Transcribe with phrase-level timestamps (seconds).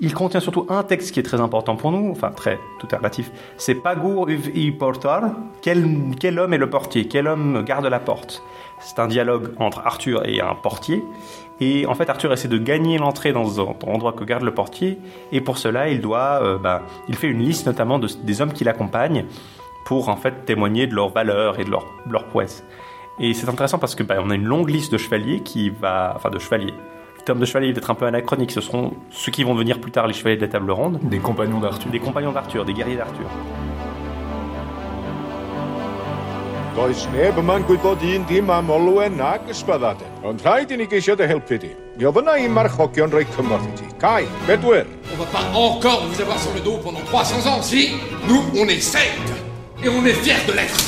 [0.00, 2.96] Il contient surtout un texte qui est très important pour nous, enfin très, tout est
[2.96, 3.30] relatif.
[3.56, 5.22] C'est Pagur i portar,
[5.62, 5.84] quel,
[6.36, 8.42] homme est le portier, quel homme garde la porte?
[8.80, 11.04] C'est un dialogue entre Arthur et un portier.
[11.60, 13.44] Et en fait, Arthur essaie de gagner l'entrée dans
[13.86, 14.98] l'endroit que garde le portier.
[15.30, 18.52] Et pour cela, il doit, euh, bah, il fait une liste notamment de, des hommes
[18.52, 19.26] qui l'accompagnent
[19.84, 22.64] pour en fait témoigner de leur valeur et de leur, leur prouesse.
[23.20, 26.14] Et c'est intéressant parce que bah, on a une longue liste de chevaliers qui va,
[26.16, 26.74] enfin de chevaliers,
[27.24, 30.06] terme de chevalier d'être un peu anachronique, ce seront ceux qui vont devenir plus tard
[30.06, 30.98] les chevaliers de la table ronde.
[31.02, 31.90] Des compagnons d'Arthur.
[31.90, 33.26] Des compagnons d'Arthur, des guerriers d'Arthur.
[36.74, 40.16] Does neb yma'n gwybod un dim am olwen nag ysbyddaden.
[40.26, 41.70] Ond rhaid i ni geisio dy helpu di.
[41.94, 43.86] Mi ofyna i marchogion rhoi cymorth i ti.
[44.02, 44.82] Cai, bedwyr.
[45.12, 47.92] On va pas encore vous avoir sur le dos pendant 300 ans, si?
[48.26, 49.32] Nous, on est celtes
[49.84, 50.80] Et on est fiers de l'être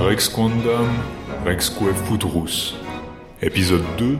[0.00, 0.88] Rex Quandam,
[1.44, 2.81] Rexque Futurus.
[3.44, 4.18] Épisode 2,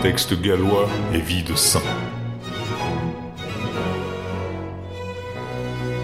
[0.00, 1.82] texte gallois et vie de saint.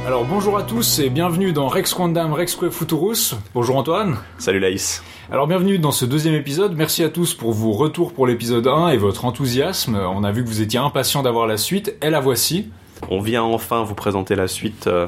[0.04, 3.36] Alors bonjour à tous et bienvenue dans Rex Quandam Rexque Futurus.
[3.54, 4.16] Bonjour Antoine.
[4.38, 5.04] Salut Laïs.
[5.30, 6.74] Alors bienvenue dans ce deuxième épisode.
[6.74, 9.94] Merci à tous pour vos retours pour l'épisode 1 et votre enthousiasme.
[9.94, 12.68] On a vu que vous étiez impatient d'avoir la suite et la voici.
[13.10, 15.06] On vient enfin vous présenter la suite euh,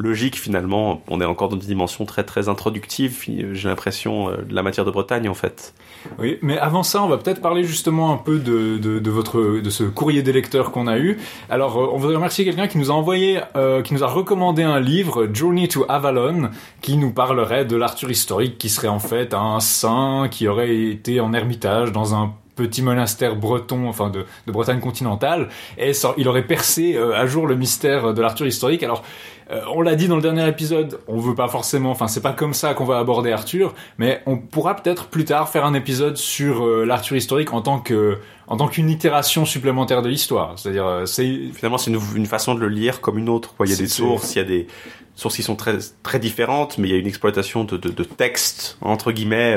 [0.00, 1.02] logique finalement.
[1.08, 4.84] On est encore dans une dimension très très introductive, j'ai l'impression, euh, de la matière
[4.84, 5.74] de Bretagne en fait.
[6.18, 9.70] Oui, mais avant ça, on va peut-être parler justement un peu de, de, votre de
[9.70, 11.18] ce courrier des lecteurs qu'on a eu.
[11.50, 14.62] Alors, euh, on voudrait remercier quelqu'un qui nous a envoyé, euh, qui nous a recommandé
[14.62, 19.34] un livre, Journey to Avalon, qui nous parlerait de l'Arthur historique, qui serait en fait
[19.34, 22.32] un saint qui aurait été en ermitage dans un
[22.62, 27.46] petit monastère breton, enfin de, de Bretagne continentale, et il aurait percé euh, à jour
[27.46, 28.82] le mystère de l'Arthur historique.
[28.82, 29.02] Alors,
[29.50, 32.32] euh, on l'a dit dans le dernier épisode, on veut pas forcément, enfin c'est pas
[32.32, 36.16] comme ça qu'on va aborder Arthur, mais on pourra peut-être plus tard faire un épisode
[36.16, 40.56] sur euh, l'Arthur historique en tant que en tant qu'une itération supplémentaire de l'histoire.
[40.56, 43.54] C'est-à-dire, euh, c'est finalement c'est une, façon de le lire comme une autre.
[43.64, 44.68] Il y a des sources, il y a des
[45.16, 48.04] sources qui sont très très différentes, mais il y a une exploitation de, de, de
[48.04, 49.56] textes entre guillemets.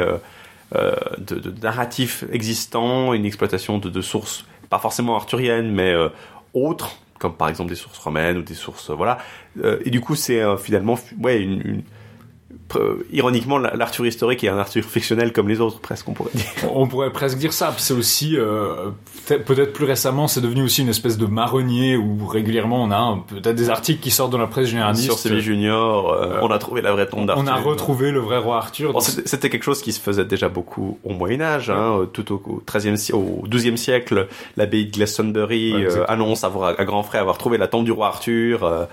[0.71, 5.93] De, de narratifs existants, une exploitation de, sources pas forcément arthuriennes, mais
[6.53, 9.17] autres, comme par exemple des sources romaines ou des sources voilà.
[9.63, 11.83] Euh, et du coup, c'est euh, finalement ouais une
[13.11, 16.45] ironiquement, l'Arthur historique est un Arthur fictionnel comme les autres, presque, on pourrait dire.
[16.73, 17.73] On pourrait presque dire ça.
[17.77, 18.89] C'est aussi, euh,
[19.27, 23.55] peut-être plus récemment, c'est devenu aussi une espèce de marronnier où régulièrement on a peut-être
[23.55, 25.05] des articles qui sortent dans la presse généraliste.
[25.05, 27.43] Sur Séville Junior, euh, on a trouvé la vraie tombe d'Arthur.
[27.43, 28.99] On a retrouvé le vrai roi Arthur.
[29.01, 33.13] C'était quelque chose qui se faisait déjà beaucoup au Moyen Âge, hein, tout au, 13e,
[33.13, 34.27] au 12e siècle.
[34.57, 38.07] L'abbaye de Glastonbury euh, annonce avoir, à grand frère avoir trouvé la tombe du roi
[38.07, 38.87] Arthur,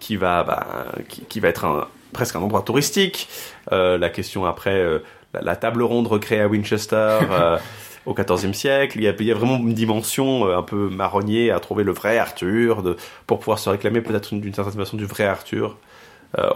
[0.00, 3.28] qui va, bah, qui, qui va être un presque un endroit touristique.
[3.72, 5.00] Euh, la question après, euh,
[5.40, 7.58] la, table ronde recréée à Winchester euh,
[8.06, 8.98] au XIVe siècle.
[8.98, 11.92] Il y, a, il y, a, vraiment une dimension un peu marronnier à trouver le
[11.92, 12.96] vrai Arthur, de,
[13.26, 15.76] pour pouvoir se réclamer peut-être d'une certaine façon du vrai Arthur.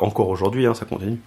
[0.00, 1.18] encore aujourd'hui, hein, ça continue.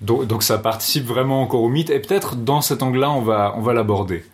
[0.00, 3.54] Donc, donc, ça participe vraiment encore au mythe, et peut-être dans cet angle-là, on va,
[3.56, 4.24] on va l'aborder.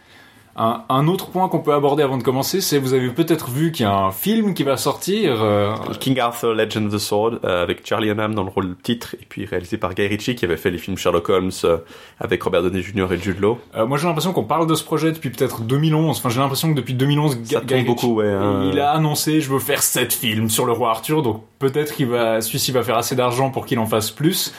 [0.63, 3.87] Un, autre point qu'on peut aborder avant de commencer, c'est vous avez peut-être vu qu'il
[3.87, 5.43] y a un film qui va sortir.
[5.43, 9.17] Euh, King Arthur Legend of the Sword euh, avec Charlie Hunnam dans le rôle titre
[9.19, 11.79] et puis réalisé par Guy Ritchie qui avait fait les films Sherlock Holmes euh,
[12.19, 13.07] avec Robert Downey Jr.
[13.11, 13.59] et Jude Law.
[13.87, 16.19] moi j'ai l'impression qu'on parle de ce projet depuis peut-être 2011.
[16.19, 18.69] Enfin j'ai l'impression que depuis 2011 Ça Guy Ritchie, beaucoup, ouais, hein.
[18.71, 22.09] il a annoncé je veux faire sept films sur le roi Arthur donc peut-être qu'il
[22.09, 24.53] va celui-ci va faire assez d'argent pour qu'il en fasse plus.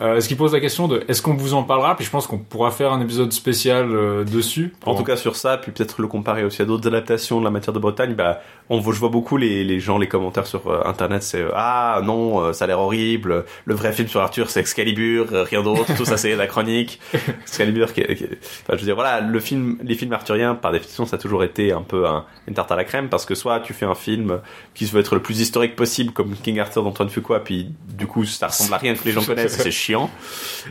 [0.00, 1.96] Euh, ce qui pose la question de est-ce qu'on vous en parlera?
[1.96, 4.74] Puis je pense qu'on pourra faire un épisode spécial euh, dessus.
[4.86, 7.50] En tout cas sur ça, puis peut-être le comparer aussi à d'autres adaptations de la
[7.50, 8.14] matière de Bretagne.
[8.14, 12.00] Bah, on je vois beaucoup les, les gens, les commentaires sur euh, internet, c'est ah
[12.04, 13.44] non, ça a l'air horrible.
[13.64, 15.94] Le vrai film sur Arthur, c'est Excalibur, rien d'autre.
[15.96, 17.00] tout ça, c'est la chronique.
[17.42, 18.24] Excalibur, qui, qui...
[18.24, 21.44] Enfin, je veux dire, voilà, le film, les films arthuriens, par définition, ça a toujours
[21.44, 23.94] été un peu un, une tarte à la crème parce que soit tu fais un
[23.94, 24.40] film
[24.74, 28.06] qui se veut être le plus historique possible, comme King Arthur d'Antoine Fuqua, puis du
[28.06, 30.10] coup, ça ressemble à rien que les gens connaissent, c'est chiant.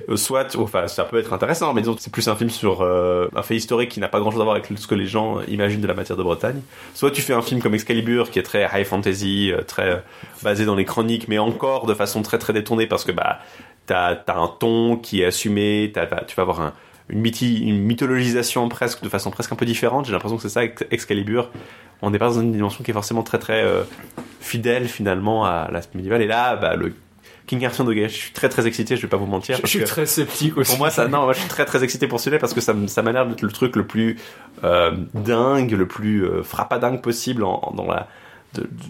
[0.10, 3.30] Euh, soit, enfin, ça peut être intéressant, mais disons c'est plus un film sur euh,
[3.36, 5.42] un fait historique qui n'a pas grand chose à voir avec ce que les gens
[5.48, 6.62] imaginent de la matière de Bretagne.
[6.94, 10.04] Soit tu fais un film comme Excalibur qui est très high fantasy, euh, très
[10.44, 13.40] basé dans les chroniques, mais encore de façon très très détournée parce que bah
[13.86, 16.74] t'as as un ton qui est assumé, as, tu vas avoir un,
[17.10, 20.06] une, une, mythologisation presque de façon presque un peu différente.
[20.06, 21.50] J'ai l'impression que c'est ça Excalibur.
[22.02, 23.64] On n'est pas dans une dimension qui est forcément très très
[24.40, 26.22] fidèle finalement à l'aspect médiéval.
[26.22, 26.94] Et là, bah, le
[27.52, 29.60] King Arthur de je suis très très excité, je vais pas vous mentir.
[29.62, 30.72] Je, suis très sceptique aussi.
[30.72, 32.74] Pour moi, ça, non, moi, je suis très très excité pour celui-là parce que ça,
[32.88, 34.18] ça m'a l'air d'être le truc le plus
[34.64, 38.08] euh, dingue, le plus euh, frappadingue possible en, dans la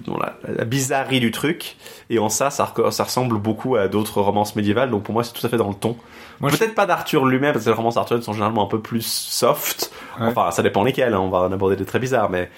[0.06, 1.76] dans la, la, bizarrerie du truc
[2.10, 5.34] et en ça, ça ça ressemble beaucoup à d'autres romances médiévales donc pour moi c'est
[5.34, 5.96] tout à fait dans le ton
[6.40, 9.92] peut-être pas d'Arthur lui-même parce que les romances arthuriennes sont généralement un peu plus soft
[10.20, 10.28] Ouais.
[10.28, 12.50] Enfin, ça dépend lesquels, hein, on va en aborder des très bizarres, mais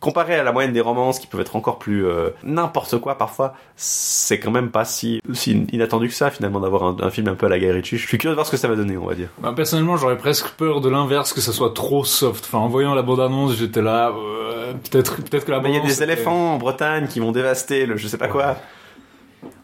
[0.00, 3.54] comparé à la moyenne des romances qui peuvent être encore plus euh, n'importe quoi parfois,
[3.76, 7.34] c'est quand même pas si, si inattendu que ça finalement d'avoir un, un film un
[7.34, 7.98] peu à la Guy Ritchie.
[7.98, 9.28] Je suis curieux de voir ce que ça va donner, on va dire.
[9.38, 12.44] Bah, personnellement, j'aurais presque peur de l'inverse, que ça soit trop soft.
[12.46, 15.76] Enfin, en voyant la bande-annonce, j'étais là, euh, peut-être, peut-être que la Mais il y
[15.76, 18.56] a bande-annonce des éléphants en Bretagne qui vont dévaster le je sais pas quoi.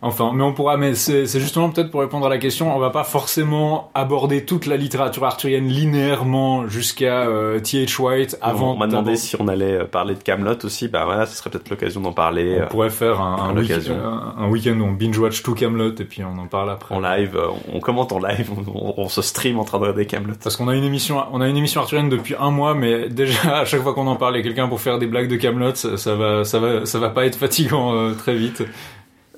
[0.03, 2.91] Enfin, mais on pourra, mais c'est justement peut-être pour répondre à la question, on va
[2.91, 8.01] pas forcément aborder toute la littérature arthurienne linéairement jusqu'à euh, T.H.
[8.01, 8.73] White avant.
[8.75, 11.51] on m'a demandé si on allait euh, parler de Camelot aussi, bah voilà, ce serait
[11.51, 12.57] peut-être l'occasion d'en parler.
[12.59, 13.97] On euh, pourrait faire un, à un, week- l'occasion.
[13.97, 16.95] un- un week-end où on binge-watch tout Camelot et puis on en parle après.
[16.95, 20.07] en live, euh, on commente en live, on, on se stream en train de regarder
[20.07, 20.35] Camelot.
[20.43, 23.59] Parce qu'on a une émission, on a une émission arthurienne depuis un mois, mais déjà
[23.61, 25.37] à chaque fois qu'on en parle, il y a quelqu'un pour faire des blagues de
[25.37, 28.63] Camelot, ça, ça va, ça va, ça va pas être fatigant euh, très vite.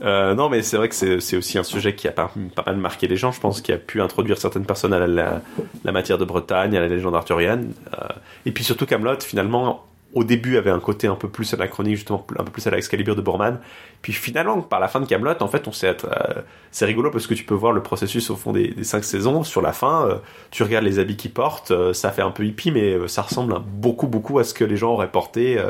[0.03, 2.77] Euh, non, mais c'est vrai que c'est aussi un sujet qui a pas, pas mal
[2.77, 3.33] marqué les gens.
[3.33, 6.89] Je pense qu'il a pu introduire certaines personnes à la, matière de Bretagne, à la
[6.89, 7.73] légende arthurienne.
[7.95, 8.07] Euh,
[8.47, 9.85] et puis surtout Camelot, finalement,
[10.15, 12.79] au début avait un côté un peu plus anachronique, justement, un peu plus à la
[12.79, 13.59] Excalibur de Borman.
[14.01, 17.27] Puis finalement, par la fin de Camelot, en fait, on sait euh, c'est rigolo parce
[17.27, 19.43] que tu peux voir le processus au fond des, cinq saisons.
[19.43, 20.21] Sur la fin,
[20.51, 24.07] tu regardes les habits qu'ils portent, ça fait un peu hippie, mais ça ressemble beaucoup,
[24.07, 25.61] beaucoup à ce que les gens auraient porté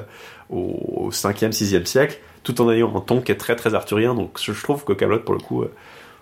[0.50, 4.14] au, au 5e, 6e siècle, tout en ayant un ton qui est très, très arthurien.
[4.14, 5.72] Donc, je, je trouve que Camelot, pour le coup, euh,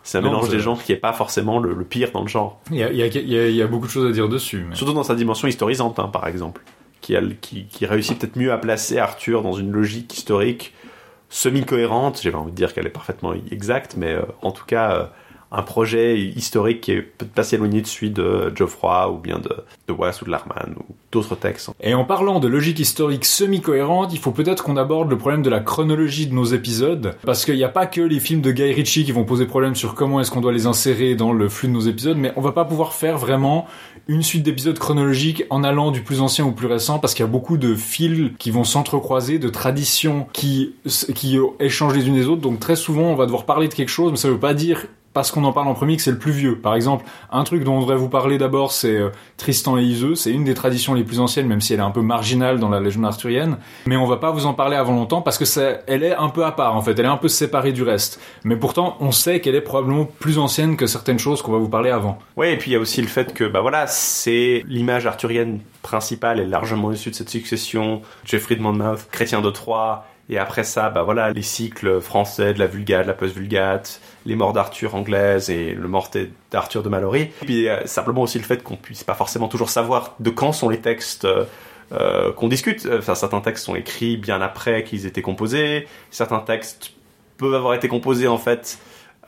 [0.03, 2.29] c'est un Non, mélange des genres qui est pas forcément le, le pire dans le
[2.29, 2.61] genre.
[2.71, 4.09] Il y a, il y, a, il y a- il y a beaucoup de choses
[4.09, 4.65] à dire dessus.
[4.69, 4.75] Mais...
[4.77, 6.63] Surtout dans sa dimension historisante, hein, par exemple,
[7.01, 10.73] qui, qui réussit peut-être mieux à placer Arthur dans une logique historique
[11.29, 12.21] semi-cohérente.
[12.23, 15.05] J'ai pas envie de dire qu'elle est parfaitement exacte, mais euh, en tout cas, euh,
[15.53, 19.51] un projet historique qui est peut-être si éloigné de celui de Geoffroy ou bien de,
[19.89, 21.71] de ou de Larman ou d'autres textes.
[21.81, 25.51] Et en parlant de logique historique semi-cohérente, il faut peut-être qu'on aborde le problème de
[25.51, 28.73] la chronologie de nos épisodes, parce qu'il n'y a pas que les films de Guy
[28.73, 31.69] Ritchie qui vont poser problème sur comment est-ce qu'on doit les insérer dans le flux
[31.69, 33.67] de nos épisodes, mais on va pas pouvoir faire vraiment
[34.09, 37.29] une suite d'épisodes chronologiques en allant du plus ancien au plus récent, parce qu'il y
[37.29, 40.75] a beaucoup de fils qui vont s'entrecroiser, de traditions qui,
[41.15, 43.89] qui échangent les unes des autres, donc très souvent on va devoir parler de quelque
[43.89, 46.19] chose, mais ça veut pas dire parce qu'on en parle en premier que c'est le
[46.19, 46.59] plus vieux.
[46.59, 49.09] Par exemple, un truc dont on devrait vous parler d'abord, c'est euh,
[49.39, 50.15] Tristan et Iseux.
[50.15, 52.69] C'est une des traditions les plus anciennes, même si elle est un peu marginale dans
[52.69, 53.57] la légende arthurienne.
[53.87, 56.29] Mais on va pas vous en parler avant longtemps parce que ça, elle est un
[56.29, 56.99] peu à part en fait.
[56.99, 58.21] Elle est un peu séparée du reste.
[58.45, 61.71] Mais pourtant, on sait qu'elle est probablement plus ancienne que certaines choses qu'on va vous
[61.71, 62.19] parler avant.
[62.37, 65.61] Oui, et puis il y a aussi le fait que, bah voilà, c'est l'image arthurienne
[65.81, 68.03] principale est largement issue de cette succession.
[68.27, 72.59] Geoffrey de Monmouth, Chrétien de Troyes, et après ça, bah voilà, les cycles français de
[72.59, 76.11] la Vulgate, de la post-Vulgate, les morts d'Arthur anglaise et le mort
[76.51, 77.31] d'Arthur de Mallory.
[77.43, 80.53] Et puis euh, simplement aussi le fait qu'on puisse pas forcément toujours savoir de quand
[80.53, 81.45] sont les textes euh,
[81.93, 82.89] euh, qu'on discute.
[82.93, 85.87] Enfin, certains textes sont écrits bien après qu'ils étaient composés.
[86.11, 86.93] Certains textes
[87.37, 88.79] peuvent avoir été composés en fait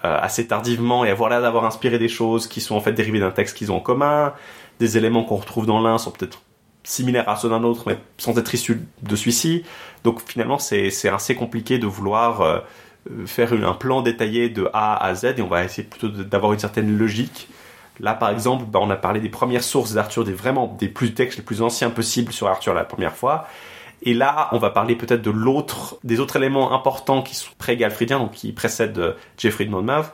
[0.01, 3.33] assez tardivement et avoir l'air d'avoir inspiré des choses qui sont en fait dérivées d'un
[3.33, 4.33] texte qu'ils ont en commun.
[4.79, 6.41] Des éléments qu'on retrouve dans l'un sont peut-être
[6.89, 9.65] similaires à ceux d'un autre, mais sans être issus de celui-ci.
[10.05, 12.61] Donc finalement, c'est assez compliqué de vouloir euh,
[13.27, 16.59] faire un plan détaillé de A à Z et on va essayer plutôt d'avoir une
[16.59, 17.49] certaine logique.
[18.01, 21.13] Là, par exemple, bah, on a parlé des premières sources d'Arthur, des vraiment des plus
[21.13, 23.47] textes les plus anciens possibles sur Arthur la première fois.
[24.03, 28.21] Et là, on va parler peut-être de l'autre, des autres éléments importants qui sont pré-galfridiens,
[28.21, 30.13] donc qui précèdent euh, Geoffrey de Monmouth,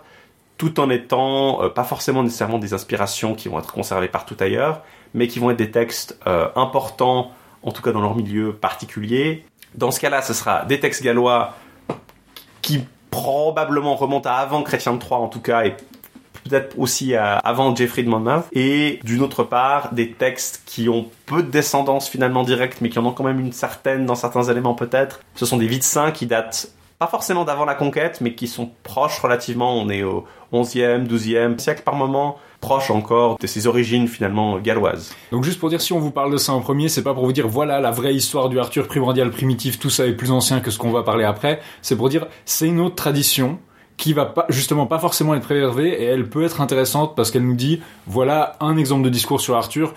[0.65, 4.81] tout en étant euh, pas forcément nécessairement des inspirations qui vont être conservées partout ailleurs,
[5.13, 7.33] mais qui vont être des textes euh, importants,
[7.63, 9.45] en tout cas dans leur milieu particulier.
[9.75, 11.53] Dans ce cas-là, ce sera des textes gallois
[12.63, 15.77] qui probablement remontent à avant Chrétien de Troyes en tout cas, et
[16.45, 21.43] peut-être aussi avant Geoffrey de Monmouth, et d'une autre part, des textes qui ont peu
[21.43, 24.75] de descendance finalement directe, mais qui en ont quand même une certaine dans certains éléments
[24.75, 25.21] peut-être.
[25.35, 26.71] Ce sont des vies de saints qui datent
[27.05, 31.59] pas forcément d'avant la conquête, mais qui sont proches relativement, on est au 11e, 12e
[31.59, 35.15] siècle par moment, proches encore de ses origines finalement galloises.
[35.31, 37.27] Donc juste pour dire, si on vous parle de ça en premier, c'est pas pour
[37.27, 40.61] vous dire voilà la vraie histoire du Arthur primordial primitif, tout ça est plus ancien
[40.61, 41.61] que ce qu'on va parler après.
[41.83, 43.59] C'est pour dire c'est une autre tradition
[43.99, 47.45] qui va pas justement pas forcément être préservée et elle peut être intéressante parce qu'elle
[47.45, 49.93] nous dit voilà un exemple de discours sur Arthur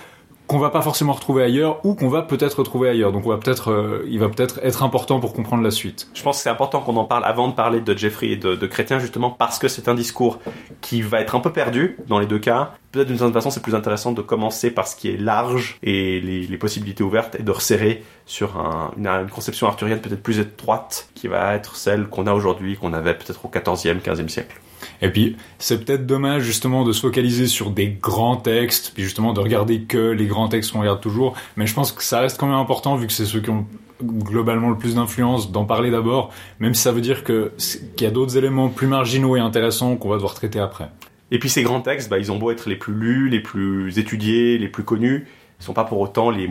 [0.47, 3.11] qu'on va pas forcément retrouver ailleurs ou qu'on va peut-être retrouver ailleurs.
[3.11, 6.09] Donc euh, il va peut-être être important pour comprendre la suite.
[6.13, 8.55] Je pense que c'est important qu'on en parle avant de parler de Jeffrey et de,
[8.55, 10.39] de Chrétien, justement parce que c'est un discours
[10.81, 12.71] qui va être un peu perdu dans les deux cas.
[12.93, 16.21] Peut-être d'une certaine façon, c'est plus intéressant de commencer par ce qui est large et
[16.21, 21.09] les, possibilités ouvertes et de resserrer sur un- une, une conception arthurienne peut-être plus étroite
[21.13, 24.59] qui va être celle qu'on a aujourd'hui, qu'on avait peut-être au 14e, 15e siècle.
[25.01, 29.33] Et puis, c'est peut-être dommage justement de se focaliser sur des grands textes, puis justement
[29.33, 31.35] de regarder que les grands textes qu'on regarde toujours.
[31.55, 33.65] Mais je pense que ça reste quand même important, vu que c'est ceux qui ont
[34.03, 37.51] globalement le plus d'influence, d'en parler d'abord, même si ça veut dire qu'il
[37.99, 40.89] y a d'autres éléments plus marginaux et intéressants qu'on va devoir traiter après.
[41.31, 43.99] Et puis ces grands textes, bah, ils ont beau être les plus lus, les plus
[43.99, 45.27] étudiés, les plus connus,
[45.59, 46.49] ils sont pas pour autant les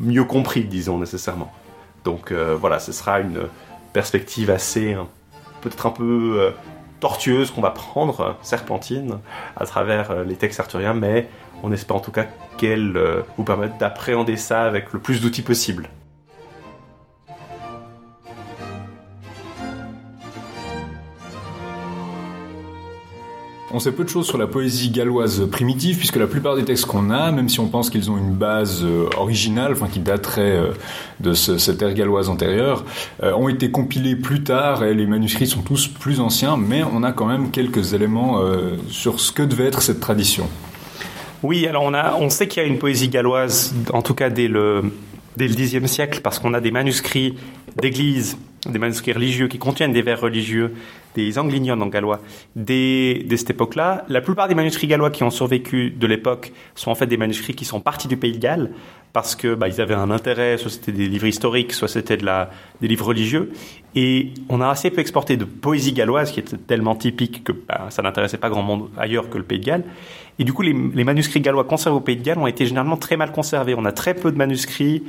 [0.00, 1.52] mieux compris, disons nécessairement.
[2.04, 3.42] Donc euh, voilà, ce sera une
[3.92, 5.08] perspective assez, hein,
[5.60, 6.50] peut-être un peu euh,
[7.00, 9.18] tortueuse qu'on va prendre, serpentine,
[9.56, 11.28] à travers les textes arthuriens, mais
[11.62, 12.26] on espère en tout cas
[12.58, 12.98] qu'elle
[13.36, 15.88] vous permette d'appréhender ça avec le plus d'outils possible.
[23.72, 26.86] On sait peu de choses sur la poésie galloise primitive, puisque la plupart des textes
[26.86, 30.40] qu'on a, même si on pense qu'ils ont une base euh, originale, enfin qui daterait
[30.40, 30.72] euh,
[31.20, 32.84] de cette ère galloise antérieure,
[33.22, 37.04] euh, ont été compilés plus tard et les manuscrits sont tous plus anciens, mais on
[37.04, 38.40] a quand même quelques éléments
[38.88, 40.48] sur ce que devait être cette tradition.
[41.42, 44.30] Oui, alors on, a, on sait qu'il y a une poésie galloise, en tout cas
[44.30, 44.92] dès le,
[45.36, 47.36] dès le Xe siècle, parce qu'on a des manuscrits
[47.80, 48.36] d'église,
[48.66, 50.74] des manuscrits religieux qui contiennent des vers religieux
[51.14, 52.20] des Anglignones en gallois
[52.56, 54.04] dès, cette époque-là.
[54.08, 57.54] La plupart des manuscrits gallois qui ont survécu de l'époque sont en fait des manuscrits
[57.54, 58.70] qui sont partis du pays de Galles
[59.12, 62.24] parce que bah, ils avaient un intérêt, soit c'était des livres historiques, soit c'était de
[62.24, 62.50] la,
[62.80, 63.52] des livres religieux.
[63.96, 67.86] Et on a assez peu exporté de poésie galloise qui était tellement typique que bah,
[67.90, 69.84] ça n'intéressait pas grand monde ailleurs que le pays de Galles.
[70.38, 72.96] Et du coup, les, les manuscrits gallois conservés au pays de Galles ont été généralement
[72.96, 73.74] très mal conservés.
[73.76, 75.02] On a très peu de manuscrits.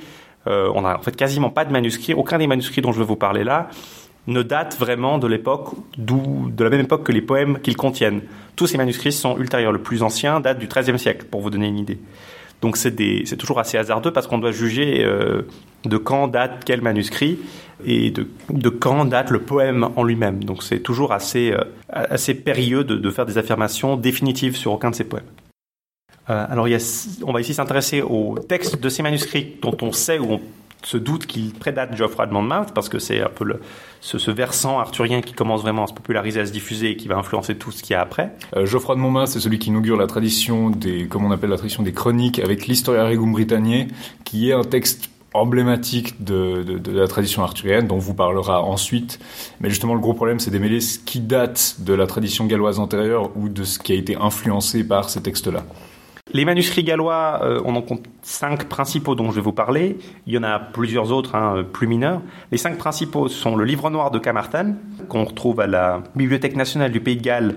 [0.48, 2.15] Euh, on a en fait quasiment pas de manuscrits.
[2.15, 3.70] Aucun des manuscrits dont je vais vous parler là
[4.28, 8.22] ne date vraiment de l'époque, de la même époque que les poèmes qu'ils contiennent.
[8.56, 9.72] Tous ces manuscrits sont ultérieurs.
[9.72, 12.00] Le plus ancien date du XIIIe siècle, pour vous donner une idée.
[12.62, 12.94] Donc c'est
[13.38, 15.42] toujours assez hasardeux parce qu'on doit juger euh,
[15.84, 17.40] de quand date quel manuscrit
[17.84, 20.44] et de, quand date le poème en lui-même.
[20.44, 24.96] Donc c'est toujours assez, euh, assez périlleux de, faire des affirmations définitives sur aucun de
[24.96, 25.24] ces poèmes.
[26.30, 26.68] Euh, alors
[27.24, 30.42] on va ici s'intéresser au texte de ces manuscrits dont on sait ou on
[30.84, 33.46] se doute qu'il prédate Geoffroy de Monmouth parce que c'est un peu
[34.02, 37.18] ce, versant arthurien qui commence vraiment à se populariser, à se diffuser et qui va
[37.18, 38.32] influencer tout ce qu'il y a après.
[38.56, 41.58] Euh, Geoffroy de Monmouth, c'est celui qui inaugure la tradition des, comme on appelle la
[41.58, 43.88] tradition des chroniques avec l'Historia Regum Britanniae,
[44.24, 49.20] qui est un texte emblématique de, de, la tradition arthurienne, dont on vous parlera ensuite.
[49.62, 53.32] Mais justement, le gros problème, c'est d'émêler ce qui date de la tradition galloise antérieure
[53.38, 55.64] ou de ce qui a été influencé par ces textes-là.
[56.34, 59.98] Les manuscrits gallois, euh, on en compte cinq principaux dont je vais vous parler.
[60.28, 62.22] Il y en a plusieurs autres, hein, plus mineurs.
[62.52, 64.76] Les cinq principaux sont le livre noir de Camartan,
[65.10, 67.56] qu'on retrouve à la Bibliothèque nationale du Pays de Galles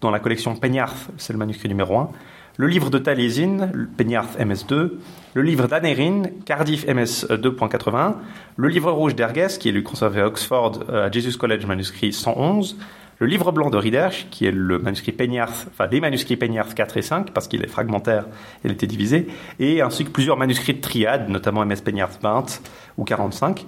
[0.00, 2.10] dans la collection Peñarth, c'est le manuscrit numéro 1.
[2.56, 4.92] Le livre de Taliesin, Peñarth MS2.
[5.34, 8.14] Le livre d'Anerin, Cardiff MS 2.81.
[8.56, 12.12] Le livre rouge d'Erges, qui est lui conservé à Oxford euh, à Jesus College manuscrit
[12.12, 12.78] 111
[13.18, 16.96] le livre blanc de Riedersch, qui est le manuscrit Peñarth, enfin les manuscrits Peñarth 4
[16.96, 18.26] et 5, parce qu'il est fragmentaire,
[18.64, 19.28] il était divisé,
[19.58, 22.60] et ainsi que plusieurs manuscrits de triade, notamment MS Peñarth 20
[22.98, 23.66] ou 45.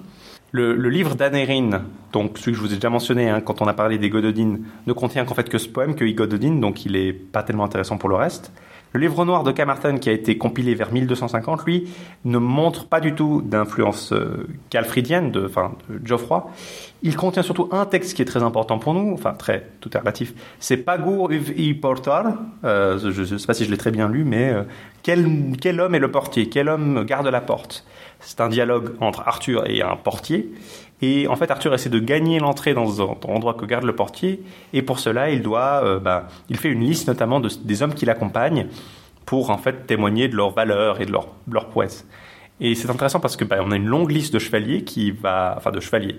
[0.51, 3.73] Le, livre d'Anérin, donc celui que je vous ai déjà mentionné hein, quand on a
[3.73, 7.13] parlé des Gododines, ne contient qu'en fait que ce poème, que Gododine, donc il n'est
[7.13, 8.51] pas tellement intéressant pour le reste.
[8.93, 11.89] Le livre noir de Camartan, qui a été compilé vers 1250, lui,
[12.23, 16.49] ne montre pas du tout d'influence euh, de, enfin, de Geoffroy.
[17.03, 19.99] Il contient surtout un texte qui est très important pour nous, enfin très, tout est
[19.99, 20.33] relatif.
[20.59, 22.33] C'est Pagour i portar.
[22.63, 24.63] Euh, je ne sais pas si je l'ai très bien lu, mais euh,
[25.03, 26.49] quel, homme est le portier?
[26.49, 27.85] Quel homme garde la porte?
[28.19, 30.51] C'est un dialogue entre Arthur et un portier.
[31.01, 32.85] Et en fait, Arthur essaie de gagner l'entrée dans
[33.27, 34.41] l'endroit que garde le portier.
[34.73, 37.93] Et pour cela, il doit, euh, bah, il fait une liste notamment de, des hommes
[37.93, 38.67] qui l'accompagnent
[39.25, 42.07] pour en fait témoigner de leur valeur et de leur, prouesse.
[42.59, 45.53] Et c'est intéressant parce que bah, on a une longue liste de chevaliers qui va,
[45.57, 46.15] enfin de chevaliers.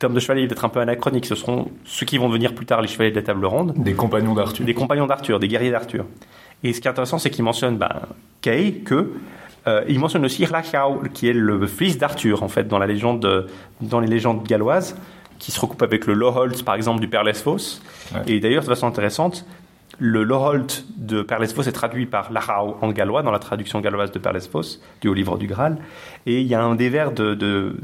[0.00, 1.26] Terme de chevalier est peut-être un peu anachronique.
[1.26, 3.74] Ce seront ceux qui vont devenir plus tard les chevaliers de la table ronde.
[3.76, 4.64] Des compagnons d'Arthur.
[4.64, 6.06] Des compagnons d'Arthur, des guerriers d'Arthur.
[6.64, 8.08] Et ce qui est intéressant, c'est qu'il mentionne bah,
[8.40, 9.12] Kay, que
[9.66, 13.46] euh, il mentionne aussi Hlachau, qui est le fils d'Arthur, en fait, dans, la légende,
[13.82, 14.96] dans les légendes galloises,
[15.38, 17.82] qui se recoupe avec le Loholt, par exemple, du père Lesphos.
[18.26, 19.44] Et d'ailleurs, de façon intéressante,
[20.00, 24.10] le Loholt de Père Lesphos est traduit par Lachau en gallois, dans la traduction galloise
[24.10, 25.76] de Père Lesphos, du Haut Livre du Graal.
[26.24, 27.76] Et il y a un des vers de, de,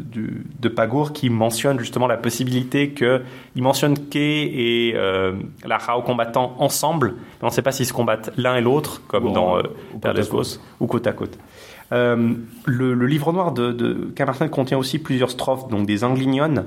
[0.59, 3.23] de, Pagour qui mentionne justement la possibilité que.
[3.55, 5.33] Il mentionne Kay et euh,
[5.65, 9.33] Lachau combattant ensemble, mais on ne sait pas s'ils se combattent l'un et l'autre, comme
[9.33, 9.63] dans euh,
[10.01, 11.39] Père Lesphos, ou côte à côte.
[11.93, 12.33] Euh,
[12.65, 16.65] le, livre noir de, de Camartin contient aussi plusieurs strophes, donc des anglignones,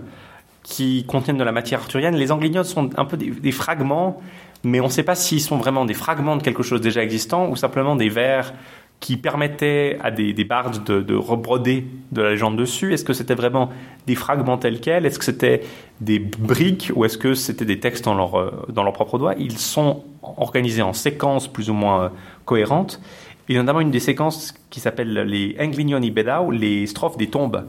[0.64, 2.16] qui contiennent de la matière arthurienne.
[2.16, 4.22] Les anglignones sont un peu des, fragments,
[4.64, 7.50] mais on ne sait pas s'ils sont vraiment des fragments de quelque chose déjà existant
[7.50, 8.54] ou simplement des vers
[9.00, 12.94] qui permettaient à des, bardes de, rebroder de la légende dessus.
[12.94, 13.70] Est-ce que c'était vraiment
[14.08, 15.06] des fragments tels quels?
[15.06, 15.62] Est-ce que c'était
[16.02, 19.36] des briques ou est-ce que c'était des textes dans leur, euh, dans leur propre doigt?
[19.38, 22.10] Ils sont organisés en séquences plus ou moins euh,
[22.44, 23.00] cohérentes.
[23.48, 27.28] Il y a notamment une des séquences qui s'appelle les Englignoni Bedau, les strophes des
[27.28, 27.66] tombes,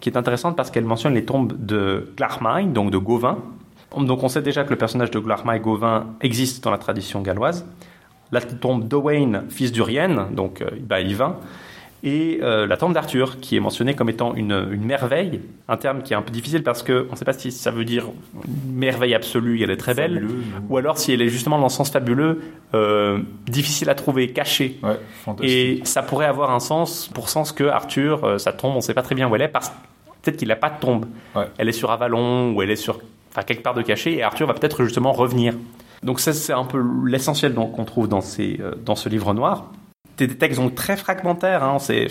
[0.00, 3.38] qui est intéressante parce qu'elle mentionne les tombes de Glarmai, donc de Gauvin.
[3.96, 7.66] Donc on sait déjà que le personnage de Glarmai Gauvin existe dans la tradition galloise.
[8.30, 11.36] La tombe d'Owain, fils d'Urienne, donc euh, bah, Yvain,
[12.04, 16.02] et euh, la tombe d'Arthur, qui est mentionnée comme étant une, une, merveille, un terme
[16.02, 18.04] qui est un peu difficile parce qu'on ne sait pas si ça veut dire
[18.46, 21.64] une merveille absolue, elle est très belle, Fabuleux, ou alors si elle est justement dans
[21.64, 22.40] le sens fabuleux,
[22.74, 23.18] euh,
[23.48, 24.78] difficile à trouver, caché.
[24.82, 24.98] Ouais.
[25.42, 28.80] Et ça pourrait avoir un sens, pour sens que Arthur, euh, sa tombe, on ne
[28.80, 29.70] sait pas très bien où elle est, parce
[30.22, 31.06] peut-être qu'il n'a pas de tombe.
[31.34, 31.46] Ouais.
[31.58, 33.00] Elle est sur Avalon, ou elle est sur,
[33.38, 35.54] enfin, quelque part de caché, et Arthur va peut-être justement revenir.
[36.02, 39.70] Donc ça, c'est un peu l'essentiel qu'on trouve dans, ces, euh, dans ce livre noir.
[40.16, 42.08] Des des textes donc très fragmentaires, hein, c'est,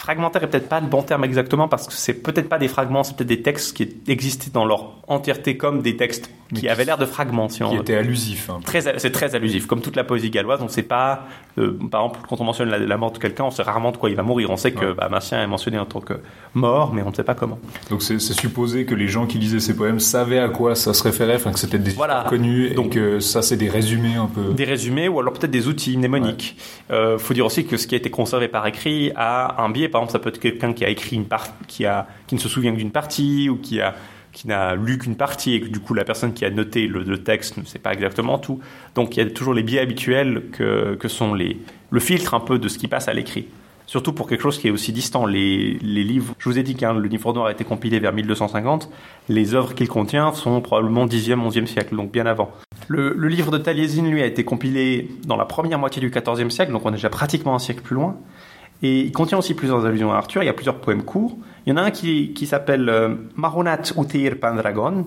[0.00, 3.04] fragmentaire est peut-être pas le bon terme exactement parce que c'est peut-être pas des fragments,
[3.04, 6.84] c'est peut-être des textes qui existaient dans leur entièreté comme des textes qui qui- avaient
[6.84, 7.80] l'air de fragments, si qui veut.
[7.82, 8.50] était allusif.
[8.50, 8.58] hein.
[8.64, 10.58] Très, c'est très allusif, comme toute la poésie galloise.
[10.62, 11.26] On ne sait pas,
[11.58, 13.96] euh, par exemple, quand on mentionne la, la mort de quelqu'un, on sait rarement de
[13.98, 14.50] quoi il va mourir.
[14.50, 14.94] On sait que Ouais.
[14.94, 16.14] bah, Massien est mentionné en tant que
[16.54, 17.58] mort, mais on ne sait pas comment.
[17.90, 21.02] Donc c'est supposé que les gens qui lisaient ces poèmes savaient à quoi ça se
[21.04, 22.24] référait, enfin que c'était des Voilà.
[22.32, 24.52] et Donc- que ça c'est des résumés un peu.
[24.54, 26.56] Des résumés ou alors peut-être des outils mnémoniques.
[26.90, 29.89] Il faut dire aussi que ce qui a été conservé par écrit a un biais.
[29.90, 32.72] Par exemple, ça peut être quelqu'un qui a écrit une part, qui ne se souvient
[32.72, 33.78] que d'une partie ou qui
[34.46, 37.56] n'a lu qu'une partie et que du coup la personne qui a noté le, texte
[37.56, 38.60] ne sait pas exactement tout.
[38.94, 42.68] Donc il y a toujours les biais habituels que, sont le filtre un peu de
[42.68, 43.46] ce qui passe à l'écrit.
[43.90, 45.26] Surtout pour quelque chose qui est aussi distant.
[45.26, 48.88] Les, livres, je vous ai dit qu'un le livre noir a été compilé vers 1250.
[49.28, 52.52] Les œuvres qu'il contient sont probablement 10e, 11e siècle, donc bien avant.
[52.86, 56.50] Le, le livre de Taliesin, lui, a été compilé dans la première moitié du XIVe
[56.50, 58.16] siècle, donc on est déjà pratiquement un siècle plus loin.
[58.82, 60.42] Et il contient aussi plusieurs allusions à Arthur.
[60.42, 61.36] Il y a plusieurs poèmes courts.
[61.66, 65.06] Il y en a un qui, qui s'appelle euh, Maronat Utir Pandragon.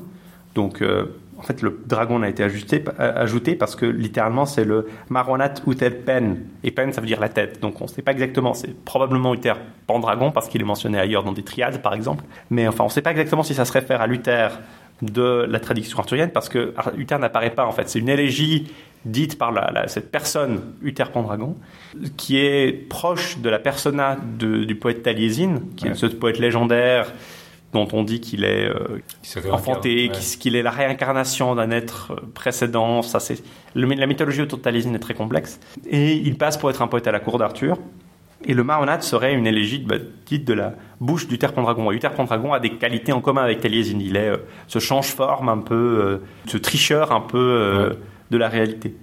[0.54, 1.06] Donc, euh,
[1.38, 5.90] en fait, le dragon a été euh, ajouté parce que littéralement, c'est le Maronat Uter
[5.90, 6.46] Pen.
[6.64, 7.60] Et Pen, ça veut dire la tête.
[7.62, 8.54] Donc, on ne sait pas exactement.
[8.54, 9.54] C'est probablement Uther
[9.88, 12.24] Pendragon parce qu'il est mentionné ailleurs dans des triades, par exemple.
[12.52, 14.60] Mais enfin, on ne sait pas exactement si ça se réfère à Luther
[15.02, 17.90] de la traduction arthurienne parce que Uther n'apparaît pas en fait.
[17.90, 18.72] C'est une élégie
[19.06, 21.56] dite par la, la- cette personne, Uther Pendragon,
[22.18, 27.12] qui est proche de la persona de- du poète Taliesin, qui est ce poète légendaire
[27.74, 29.00] dont on dit qu'il est euh,
[29.52, 30.18] enfanté, ouais.
[30.40, 33.02] qu'il- est la réincarnation d'un être euh, précédent.
[33.02, 33.42] Ça, c'est
[33.76, 35.60] la mythologie autour de Taliesin est très complexe.
[35.90, 37.78] Et il passe pour être un poète à la cour d'Arthur.
[38.46, 39.96] Et le Maronat serait une élégie bah,
[40.28, 41.92] dite de la bouche d'Uther Pendragon.
[41.92, 43.98] Et Uther Pendragon a des qualités en commun avec Taliesin.
[44.00, 47.96] Il est euh, ce change-forme un peu, euh, ce tricheur un peu Ouais.
[48.32, 48.96] de la réalité.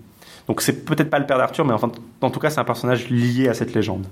[0.51, 3.09] Donc c'est peut-être pas le père d'Arthur, mais enfin, en tout cas, c'est un personnage
[3.09, 4.09] lié à cette légende.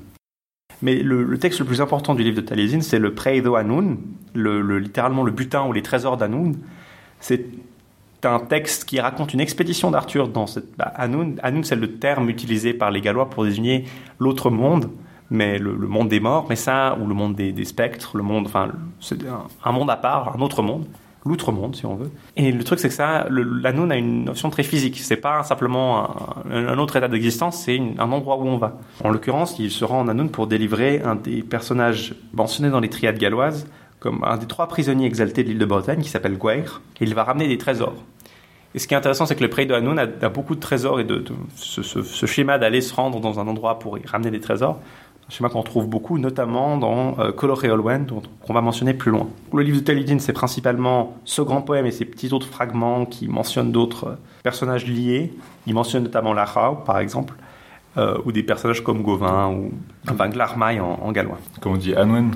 [0.82, 3.96] Mais le, texte le plus important du livre de Taliesin, c'est le Preido Anun,
[4.34, 6.52] le, le- littéralement le butin ou les trésors d'Anun.
[7.18, 7.44] C'est
[8.22, 11.34] un texte qui raconte une expédition d'Arthur dans cette bah, Anun.
[11.42, 13.86] Anun, c'est le terme utilisé par les Gallois pour désigner
[14.20, 14.90] l'autre monde,
[15.30, 18.68] mais le, monde des morts, mais ça, ou le monde des, spectres, le monde, enfin,
[19.00, 19.18] c'est
[19.64, 20.86] un monde à part, un autre monde,
[21.28, 22.10] l'outre-monde, si on veut.
[22.36, 24.98] Et le truc, c'est que ça, l'Anun a une notion très physique.
[25.00, 26.10] C'est pas simplement
[26.50, 28.78] un, autre état d'existence, c'est un endroit où on va.
[29.04, 32.88] En l'occurrence, il se rend en Anun pour délivrer un des personnages mentionnés dans les
[32.88, 33.68] triades galloises,
[34.00, 37.14] comme un des trois prisonniers exaltés de l'île de Bretagne, qui s'appelle Gwair, et il
[37.14, 37.94] va ramener des trésors.
[38.74, 41.00] Et ce qui est intéressant, c'est que le pré de Hanun a, beaucoup de trésors
[41.00, 41.24] et de,
[41.56, 44.78] ce- ce schéma d'aller se rendre dans un endroit pour y ramener des trésors,
[45.28, 49.28] un schéma qu'on trouve beaucoup, notamment dans euh, Color et qu'on va mentionner plus loin.
[49.52, 53.28] Le livre de Taliesin, c'est principalement ce grand poème et ces petits autres fragments qui
[53.28, 55.34] mentionnent d'autres euh, personnages liés.
[55.66, 57.34] Il mentionne notamment Lachau, par exemple,
[57.98, 59.72] euh, ou des personnages comme Gauvin ou
[60.10, 61.38] enfin, Glarmai en, en gallois.
[61.60, 62.30] Comme on dit Anwen,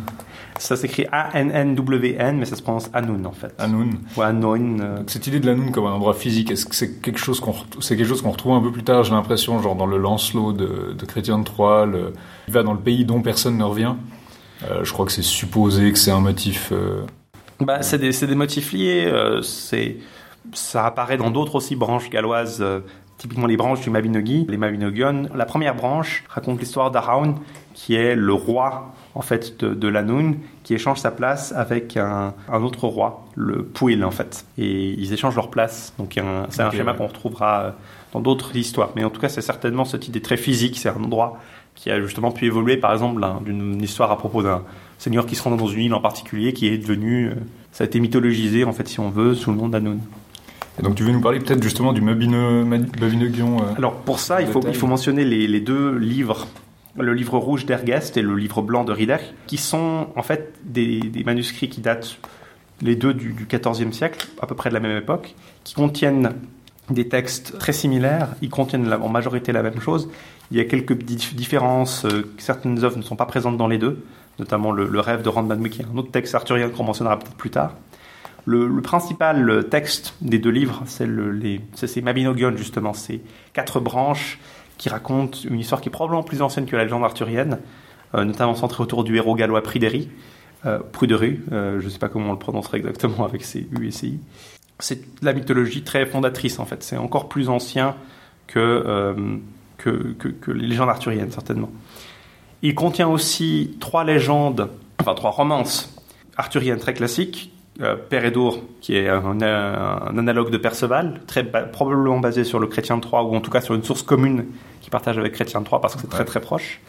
[0.59, 3.55] Ça s'écrit A-N-N-W-N, mais ça se prononce Anun en fait.
[3.59, 3.90] Anun.
[4.16, 4.81] Ou Anoin.
[4.81, 7.55] euh, Cette idée de l'Anun comme un endroit physique, est-ce que c'est quelque chose qu'on
[7.81, 10.53] c'est quelque chose qu'on retrouve un peu plus tard, j'ai l'impression, genre dans le Lancelot
[10.53, 12.12] de, de Chrétien de Troyes, le-
[12.48, 13.94] il va dans le pays dont personne ne revient.
[14.70, 16.68] Euh, je crois que c'est supposé que c'est un motif.
[16.72, 17.03] euh,
[17.61, 19.11] Bah, c'est des, des motifs liés.
[19.42, 19.96] c'est,
[20.53, 22.64] ça apparaît dans d'autres aussi branches galloises,
[23.18, 25.29] typiquement les branches du Mabinogi, les Mabinogion.
[25.35, 27.37] La première branche raconte l'histoire d'Araun,
[27.75, 32.35] qui est le roi en fait de, de l'Anun, qui échange sa place avec un,
[32.48, 34.46] un autre roi, le Puil en fait.
[34.59, 35.92] Et ils échangent leur place.
[35.98, 36.18] Donc
[36.51, 36.98] c'est un schéma ouais.
[36.98, 37.70] qu'on retrouvera euh,
[38.12, 38.90] dans d'autres histoires.
[38.96, 40.79] Mais en tout cas, c'est certainement cette idée très physique.
[40.79, 41.38] C'est un endroit
[41.75, 44.62] qui a justement pu évoluer, par exemple, d'une histoire à propos d'un
[44.98, 47.35] seigneur qui se rend dans une île en particulier, qui est devenu, euh,
[47.72, 49.98] ça a été mythologisé, en fait, si on veut, sous le nom d'Anun.
[50.78, 54.18] Et donc tu veux nous parler peut-être justement du Mabino- Mab- Mabinogion euh, Alors, pour
[54.18, 54.74] ça, il faut, Détail.
[54.74, 56.46] il faut mentionner les, les deux livres,
[56.98, 61.00] le livre rouge d'Ergest et le livre blanc de Rieder, qui sont, en fait, des,
[61.00, 62.16] des manuscrits qui datent,
[62.80, 66.32] les deux du, du XIVe siècle, à peu près de la même époque, qui contiennent
[66.90, 70.08] des textes très similaires, ils contiennent la- en majorité la même chose.
[70.50, 73.78] Il y a quelques dif- différences, euh, certaines œuvres ne sont pas présentes dans les
[73.78, 74.02] deux,
[74.38, 77.37] notamment le, le rêve de Randman qui est un autre texte arthurien qu'on mentionnera peut-être
[77.37, 77.74] plus tard.
[78.44, 81.40] Le, principal texte des deux livres, c'est le,
[81.74, 84.38] c'est Mabinogion justement, ces quatre branches
[84.78, 87.59] qui racontent une histoire qui est probablement plus ancienne que la légende arthurienne,
[88.14, 90.11] euh, notamment centré autour du héros gallois Pryderi,
[90.66, 90.81] euh,
[91.52, 94.09] euh, je ne sais pas comment on le prononcerait exactement avec ses U et ses
[94.09, 94.20] I.
[94.78, 97.94] C'est la mythologie très fondatrice en fait, c'est encore plus ancien
[98.48, 99.37] que, euh,
[99.78, 101.70] que, que, que les légendes arthuriennes certainement.
[102.62, 104.68] Il contient aussi trois légendes,
[105.00, 105.96] enfin trois romances
[106.37, 107.51] arthuriennes très classiques.
[107.83, 112.68] Euh, Pérédour, qui est un, un analogue de Perceval, très ba- probablement basé sur le
[112.68, 114.47] Chrétien de Troyes, ou en tout cas sur une source commune
[114.81, 116.81] qui partage avec Chrétien de Troyes parce que c'est très très proche.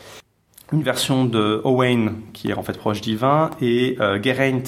[0.72, 4.62] Une version de Owain, qui est en fait proche divin, et euh, Geraint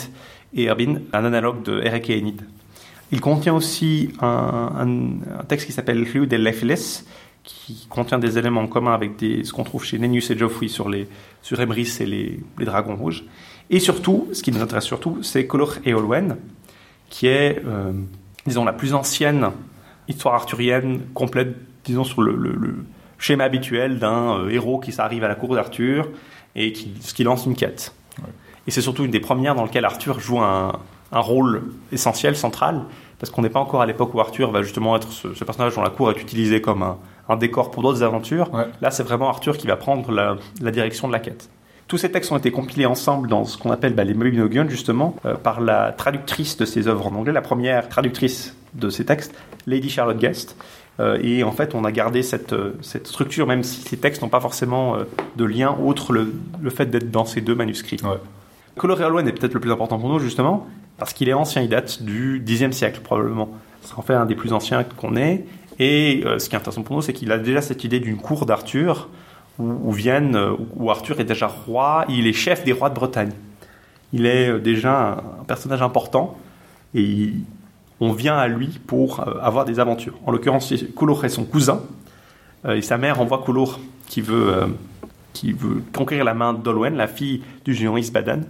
[0.56, 2.42] et Erbin, un analogue de Eric et Enid.
[3.12, 7.04] Il contient aussi un, un- un texte qui s'appelle Rue des Lefeles,
[7.44, 10.90] qui contient des éléments communs avec des, ce qu'on trouve chez Nennius et Geoffrey sur,
[10.90, 11.08] les,
[11.44, 13.24] sur Emrys et les, les dragons rouges.
[13.70, 16.38] Et surtout, ce qui nous intéresse surtout, c'est Color et Olwen,
[17.10, 17.92] qui est, euh,
[18.46, 19.50] disons, la plus ancienne
[20.08, 22.76] histoire arthurienne complète, disons, sur le, le- le
[23.18, 26.10] schéma habituel d'un euh, héros qui s'arrive à la cour d'Arthur
[26.56, 27.94] et qui, qui lance une quête.
[28.68, 30.80] Et c'est surtout une des premières dans laquelle Arthur joue un,
[31.12, 32.84] un rôle essentiel, central,
[33.20, 35.76] parce qu'on n'est pas encore à l'époque où Arthur va justement être ce, ce personnage
[35.76, 36.98] dont la cour est utilisée comme un,
[37.30, 38.54] un décor pour d'autres aventures.
[38.54, 38.66] Ouais.
[38.82, 41.50] Là, c'est vraiment Arthur qui va prendre la, la direction de la quête.
[41.88, 45.16] Tous ces textes ont été compilés ensemble dans ce qu'on appelle bah, les Mabinogion, justement,
[45.26, 49.36] euh, par la traductrice de ces œuvres en anglais, la première traductrice de ces textes,
[49.68, 50.58] Lady Charlotte Guest.
[51.00, 54.22] Euh, et en fait, on a gardé cette, euh, cette structure, même si ces textes
[54.22, 54.98] n'ont pas forcément
[55.36, 58.00] de lien autre le, le fait d'être dans ces deux manuscrits.
[58.04, 58.18] Ouais.
[58.78, 60.68] Coloré est peut-être le plus important pour nous, justement,
[60.98, 63.50] parce qu'il est ancien, il date du Xe siècle, probablement.
[63.82, 65.46] C'est en fait un des plus anciens qu'on ait.
[65.80, 68.18] Et euh, ce qui est intéressant pour nous, c'est qu'il a déjà cette idée d'une
[68.18, 69.10] cour d'Arthur,
[69.60, 73.32] où, viennent, euh, où Arthur est déjà roi, il est chef des rois de Bretagne.
[74.14, 76.38] Il est euh, déjà un, personnage important,
[76.94, 77.34] et
[78.00, 80.16] on vient à lui pour euh, avoir des aventures.
[80.26, 81.82] En l'occurrence, Coulor est son cousin,
[82.68, 84.76] et sa mère envoie Coulor, qui veut,
[85.34, 88.42] qui veut conquérir la main d'Olwen, la fille du géant Isbadan,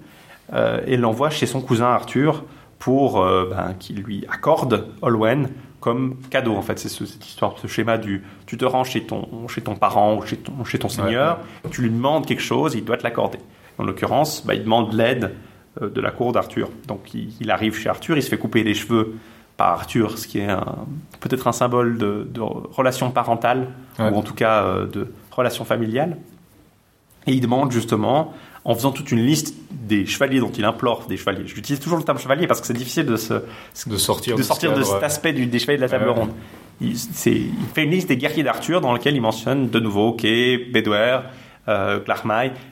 [0.88, 2.46] et l'envoie chez son cousin Arthur
[2.80, 5.50] pour ben, qu'il lui accorde Olwen
[5.86, 6.56] comme cadeau.
[6.56, 9.62] En fait, c'est ce- cette histoire, ce schéma du tu te rends chez ton, chez
[9.62, 11.40] ton parent ou chez ton, chez ton seigneur,
[11.72, 13.38] tu lui demandes quelque chose, il doit te l'accorder.
[13.78, 15.36] En l'occurrence, bah, il demande l'aide
[15.82, 16.70] euh, de la cour d'Arthur.
[16.88, 19.14] Donc il, il arrive chez Arthur, il se fait couper les cheveux
[19.58, 20.48] par Arthur, ce qui est
[21.22, 23.68] peut-être un symbole de, de relation parentale,
[24.00, 24.10] Ouais.
[24.10, 26.18] ou en tout cas euh, de relation familiale.
[27.28, 28.34] Et il demande justement,
[28.66, 31.44] en faisant toute une liste des chevaliers dont il implore des chevaliers.
[31.46, 33.36] J'utilise toujours le terme chevalier parce que c'est difficile de se,
[34.36, 36.32] De sortir de, sortir cet aspect du, des chevaliers de la table ronde.
[36.82, 36.98] Il,
[37.74, 41.20] fait une liste des guerriers d'Arthur dans laquelle il mentionne de nouveau Kay, Bedouer,
[41.68, 42.00] euh,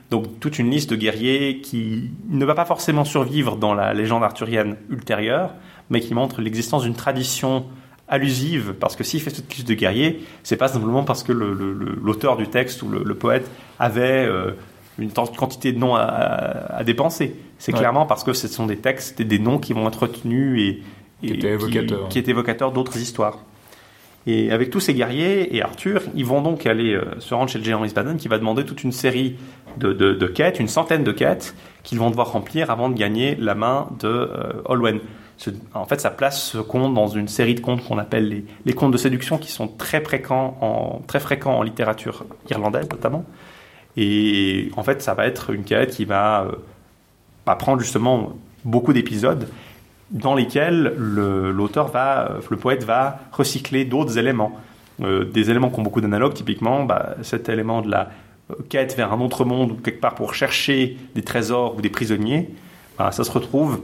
[0.09, 4.23] donc toute une liste de guerriers qui ne va pas forcément survivre dans la légende
[4.23, 5.51] arthurienne ultérieure,
[5.89, 7.65] mais qui montre l'existence d'une tradition
[8.07, 11.53] allusive, parce que s'il fait cette liste de guerriers, c'est pas simplement parce que le-
[11.53, 14.51] le- le- l'auteur du texte ou le, le poète avait euh,
[14.99, 17.35] une quantité de noms à, à- dépenser.
[17.57, 17.79] C'est Ouais.
[17.79, 20.83] clairement parce que ce sont des textes et des noms qui vont être retenus et,
[21.25, 22.09] et Qui étaient évocateurs.
[22.09, 23.39] qui étaient évocateurs d'autres histoires.
[24.25, 27.57] Et avec tous ces guerriers et Arthur, ils vont donc aller euh, se rendre chez
[27.59, 29.35] le géant Isbadan qui va demander toute une série
[29.77, 33.35] de, de- de quêtes, une centaine de quêtes qu'ils vont devoir remplir avant de gagner
[33.35, 34.99] la main de euh, Olwen.
[35.35, 38.45] Ce- En fait, ça place ce conte dans une série de contes qu'on appelle les,
[38.65, 43.25] les contes de séduction qui sont très fréquents en, très fréquents en littérature irlandaise notamment.
[43.97, 46.51] Et en fait, ça va être une quête qui va, euh,
[47.45, 48.33] va prendre justement
[48.65, 49.47] beaucoup d'épisodes
[50.11, 54.57] dans lesquels le- l'auteur va, euh, le poète va recycler d'autres éléments.
[55.01, 58.09] Euh, des éléments qui ont beaucoup d'analogues, typiquement bah, cet élément de la
[58.69, 62.49] quête vers un autre monde ou quelque part pour chercher des trésors ou des prisonniers,
[62.97, 63.79] bah, ça se retrouve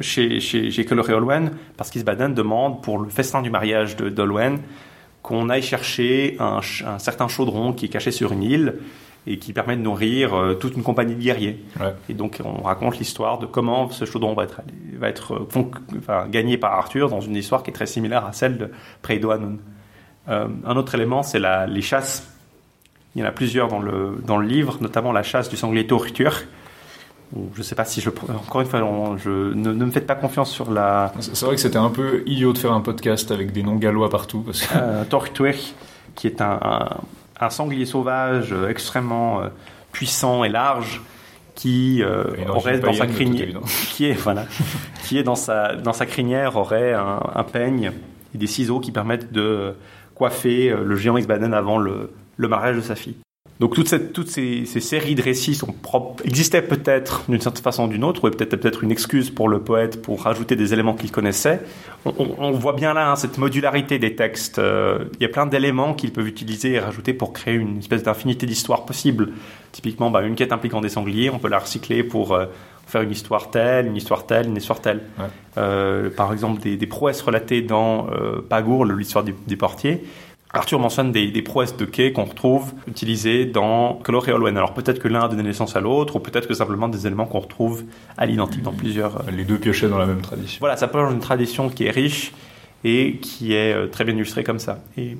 [0.00, 4.58] chez, chez, chez Olwen parce qu'Isbaden demande pour le festin du mariage d'Olwen
[5.22, 8.74] qu'on aille chercher un, ch- un certain chaudron qui est caché sur une île
[9.26, 11.64] et qui permet de nourrir euh, toute une compagnie de guerriers.
[11.78, 11.94] Ouais.
[12.08, 14.60] Et donc on raconte l'histoire de comment ce chaudron va être,
[14.98, 15.48] va être euh,
[15.98, 18.70] enfin, gagné par Arthur dans une histoire qui est très similaire à celle de
[19.02, 19.56] Preidoanun.
[20.28, 22.30] Euh, un autre élément, c'est les chasses.
[23.14, 25.86] Il y en a plusieurs dans le, dans le livre, notamment la chasse du sanglier
[25.86, 26.32] Thortur.
[27.34, 28.08] Ou Je ne sais pas si je...
[28.10, 31.54] Encore une fois, on- je, ne, ne me faites pas confiance sur la C'est vrai
[31.56, 34.40] que c'était un peu idiot de faire un podcast avec des noms gallois partout.
[34.40, 34.78] Parce que...
[34.78, 35.52] euh,
[36.14, 36.88] qui est un, un,
[37.40, 39.48] un sanglier sauvage euh, extrêmement euh,
[39.92, 41.02] puissant et large,
[41.54, 44.46] qui euh, aurait dans sa crinière, qui est voilà,
[45.04, 47.92] qui est dans sa dans sa crinière aurait un, un peigne
[48.34, 49.74] et des ciseaux qui permettent de
[50.14, 53.16] coiffer le géant Isbaden avant le, le mariage de sa fille.
[53.60, 57.62] Donc toute cette, toutes ces, ces séries de récits sont propres, existaient peut-être d'une certaine
[57.64, 60.72] façon ou d'une autre, ou peut-être peut-être une excuse pour le poète pour rajouter des
[60.72, 61.60] éléments qu'il connaissait.
[62.04, 64.60] On, on- on voit bien là hein, cette modularité des textes.
[64.60, 68.04] Euh, Il y a plein d'éléments qu'ils peuvent utiliser et rajouter pour créer une espèce
[68.04, 69.30] d'infinité d'histoires possibles.
[69.72, 72.46] Typiquement, bah, une quête impliquant des sangliers, on peut la recycler pour euh,
[72.86, 75.00] faire une histoire telle, une histoire telle, une histoire telle.
[75.18, 75.24] Ouais.
[75.58, 78.06] Euh, par exemple, des, des prouesses relatées dans
[78.48, 80.04] Pagour, l'histoire des portiers.
[80.54, 84.56] Arthur mentionne des, des prouesses de quai qu'on retrouve utilisées dans Color et Olwen.
[84.56, 87.26] Alors peut-être que l'un a donné naissance à l'autre, ou peut-être que simplement des éléments
[87.26, 87.84] qu'on retrouve
[88.16, 89.16] à l'identique dans plusieurs.
[89.20, 90.56] euh, Les deux piochaient dans la même tradition.
[90.60, 92.32] Voilà, ça plonge dans une tradition qui est riche
[92.84, 94.78] et qui est euh, très bien illustrée comme ça.
[94.96, 95.18] Et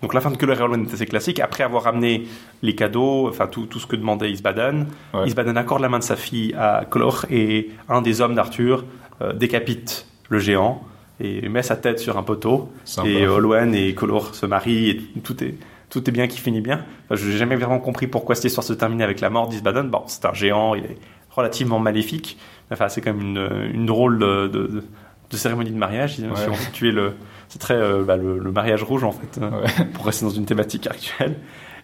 [0.00, 1.40] donc la fin de Color et Olwen est assez classique.
[1.40, 2.26] Après avoir amené
[2.62, 5.26] les cadeaux, enfin tout, tout ce que demandait Isbaden, Ouais.
[5.26, 8.84] Isbaden accorde la main de sa fille à Color et un des hommes d'Arthur
[9.20, 10.80] euh, décapite le géant
[11.20, 12.70] et met sa tête sur un poteau.
[12.84, 13.08] Sympa.
[13.08, 15.54] Et Olwen et Color se marient et tout est,
[15.90, 16.84] tout est bien qui finit bien.
[17.06, 19.88] Enfin, je n'ai jamais vraiment compris pourquoi cette histoire se terminait avec la mort d'Isbaden.
[19.90, 20.96] Bon, c'est un géant, il est
[21.30, 22.38] relativement maléfique.
[22.72, 24.84] Enfin, c'est quand même une, une drôle de, de-
[25.30, 26.16] de cérémonie de mariage.
[26.16, 26.30] Si Ouais.
[26.48, 27.12] on tuer le,
[27.48, 29.84] c'est très euh, bah, le, le mariage rouge en fait, hein, Ouais.
[29.94, 31.36] pour rester dans une thématique actuelle.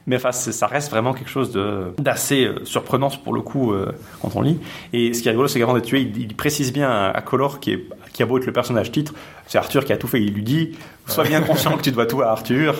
[0.08, 3.90] Mais enfin, ça reste vraiment quelque chose de- d'assez euh, surprenant pour le coup euh,
[4.22, 4.58] quand on lit.
[4.92, 7.20] Et ce qui est rigolo, c'est qu'avant d'être tué, il, il précise bien à, à
[7.22, 9.14] Color, qui, est, qui a beau être le personnage titre,
[9.48, 10.22] c'est Arthur qui a tout fait.
[10.22, 10.72] Il lui dit
[11.06, 12.76] Sois bien conscient que tu dois tout à Arthur,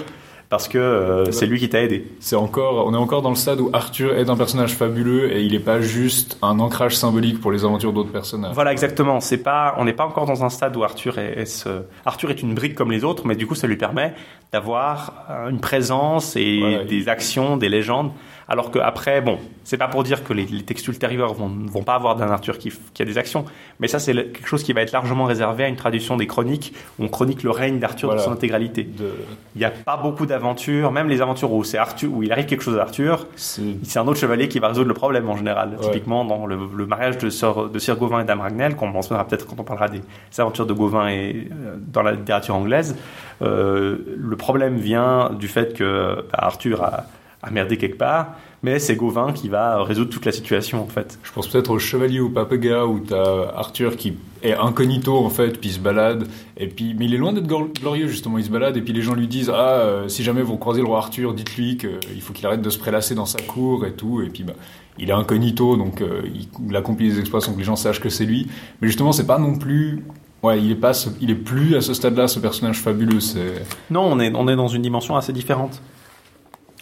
[0.49, 2.07] parce que euh, c'est lui qui t'a aidé.
[2.21, 5.43] C'est encore, on est encore dans le stade où Arthur est un personnage fabuleux et
[5.43, 8.55] il n'est pas juste un ancrage symbolique pour les aventures d'autres personnages.
[8.55, 9.21] Voilà, exactement.
[9.21, 12.31] C'est pas, on n'est pas encore dans un stade où Arthur est, est ce- Arthur
[12.31, 14.15] est une brique comme les autres, mais du coup, ça lui permet
[14.53, 16.85] d'avoir euh, une présence et Voilà.
[16.85, 18.13] des actions, des légendes.
[18.49, 21.83] Alors que après, bon, c'est pas pour dire que les, les textes ultérieurs vont, vont
[21.83, 23.45] pas avoir d'un Arthur qui, a des actions,
[23.81, 26.73] mais ça, c'est quelque chose qui va être largement réservé à une tradition des chroniques
[27.01, 28.23] où on chronique le règne d'Arthur Voilà.
[28.23, 28.85] dans son intégralité.
[28.85, 29.11] De-
[29.57, 32.47] Il n'y a pas beaucoup d'aventures, même les aventures où c'est Arthur, où il arrive
[32.47, 35.71] quelque chose à Arthur, c'est- un autre chevalier qui va résoudre le problème en général.
[35.81, 35.85] Ouais.
[35.91, 39.27] Typiquement dans le, le mariage de Sir, de Sir Gawain et Dame Ragnell, qu'on mentionnera
[39.27, 40.03] peut-être quand on parlera des
[40.39, 42.97] aventures de Gawain et, euh, dans la littérature anglaise.
[43.43, 47.05] euh, le problème vient du fait que bah, Arthur a,
[47.42, 51.18] a merdé quelque part, mais c'est Gawain qui va résoudre toute la situation en fait.
[51.22, 55.61] Je pense peut-être au Chevalier ou Papaga où t'as Arthur qui est incognito en fait,
[55.61, 58.44] puis il se balade, et puis mais il est loin d'être glor- glorieux justement, il
[58.44, 60.87] se balade et puis les gens lui disent ah euh, si jamais vous croisez le
[60.87, 64.22] roi Arthur, dites-lui qu'il faut qu'il arrête de se prélasser dans sa cour et tout,
[64.22, 64.55] et puis bah
[64.99, 68.01] il est incognito donc euh, il, il accomplit des exploits sans que les gens sachent
[68.01, 68.49] que c'est lui,
[68.81, 70.03] mais justement c'est pas non plus
[70.42, 74.05] ouais il est pas il est plus à ce stade-là ce personnage fabuleux, c'est Non,
[74.11, 75.83] on est, on est dans une dimension assez différente.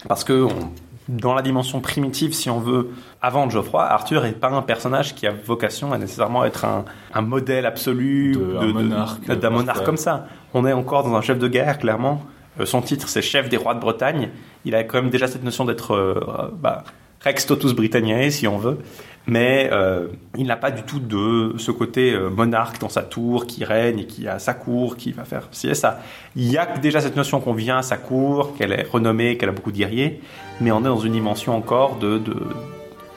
[0.08, 0.70] Parce que on-
[1.06, 2.88] dans la dimension primitive, si on veut,
[3.20, 7.20] avant Geoffroy, Arthur n'est pas un personnage qui a vocation à nécessairement être un, un
[7.20, 9.84] modèle absolu monarque, d'un monarque ouais.
[9.84, 10.26] comme ça.
[10.54, 12.22] On est encore dans un chef de guerre, clairement.
[12.58, 14.30] Euh, son titre, c'est chef des rois de Bretagne.
[14.64, 16.84] Il a quand même déjà cette notion d'être euh, bah,
[17.22, 18.78] Rex Totus Britanniae, si on veut.
[19.26, 23.46] Mais euh, il n'a pas du tout de ce côté euh, monarque dans sa tour
[23.46, 26.00] qui règne et qui a sa cour, qui va faire ci et ça.
[26.36, 29.48] Il y a déjà cette notion qu'on vient à sa cour, qu'elle est renommée, qu'elle
[29.48, 30.20] a beaucoup de guerriers,
[30.60, 32.36] mais on est dans une dimension encore de, de,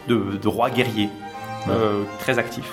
[0.08, 1.10] de, de roi guerrier,
[1.70, 2.72] euh, très actif.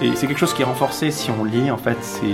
[0.00, 2.26] Et c'est quelque chose qui est renforcé si on lit, en fait, c'est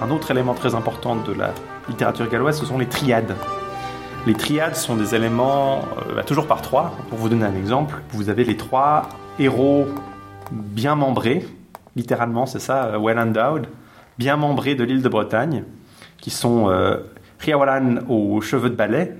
[0.00, 1.52] un autre élément très important de la
[1.88, 3.34] littérature galloise, ce sont les triades.
[4.26, 6.96] Les triades sont des éléments, euh, bah, toujours par trois.
[7.10, 9.86] Pour vous donner un exemple, vous avez les trois héros
[10.50, 11.46] bien membrés,
[11.96, 13.66] littéralement c'est ça, euh, well endowed,
[14.16, 15.64] bien membrés de l'île de Bretagne,
[16.16, 16.96] qui sont euh,
[17.40, 19.12] Riawalan aux cheveux de balai,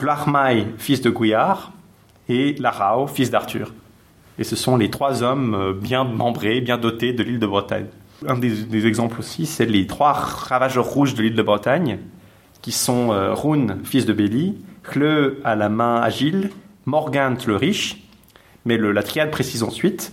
[0.00, 1.70] Glachmai, fils de Gouillard,
[2.28, 3.72] et Larao, fils d'Arthur.
[4.38, 7.86] Et ce sont les trois hommes euh, bien membrés, bien dotés de l'île de Bretagne.
[8.26, 11.98] Un des, des exemples aussi, c'est les trois ravageurs rouges de l'île de Bretagne,
[12.62, 16.50] qui sont euh, Rune, fils de Béli, Chleu à la main agile,
[16.86, 17.98] Morgant le riche.
[18.64, 20.12] Mais le, la triade précise ensuite,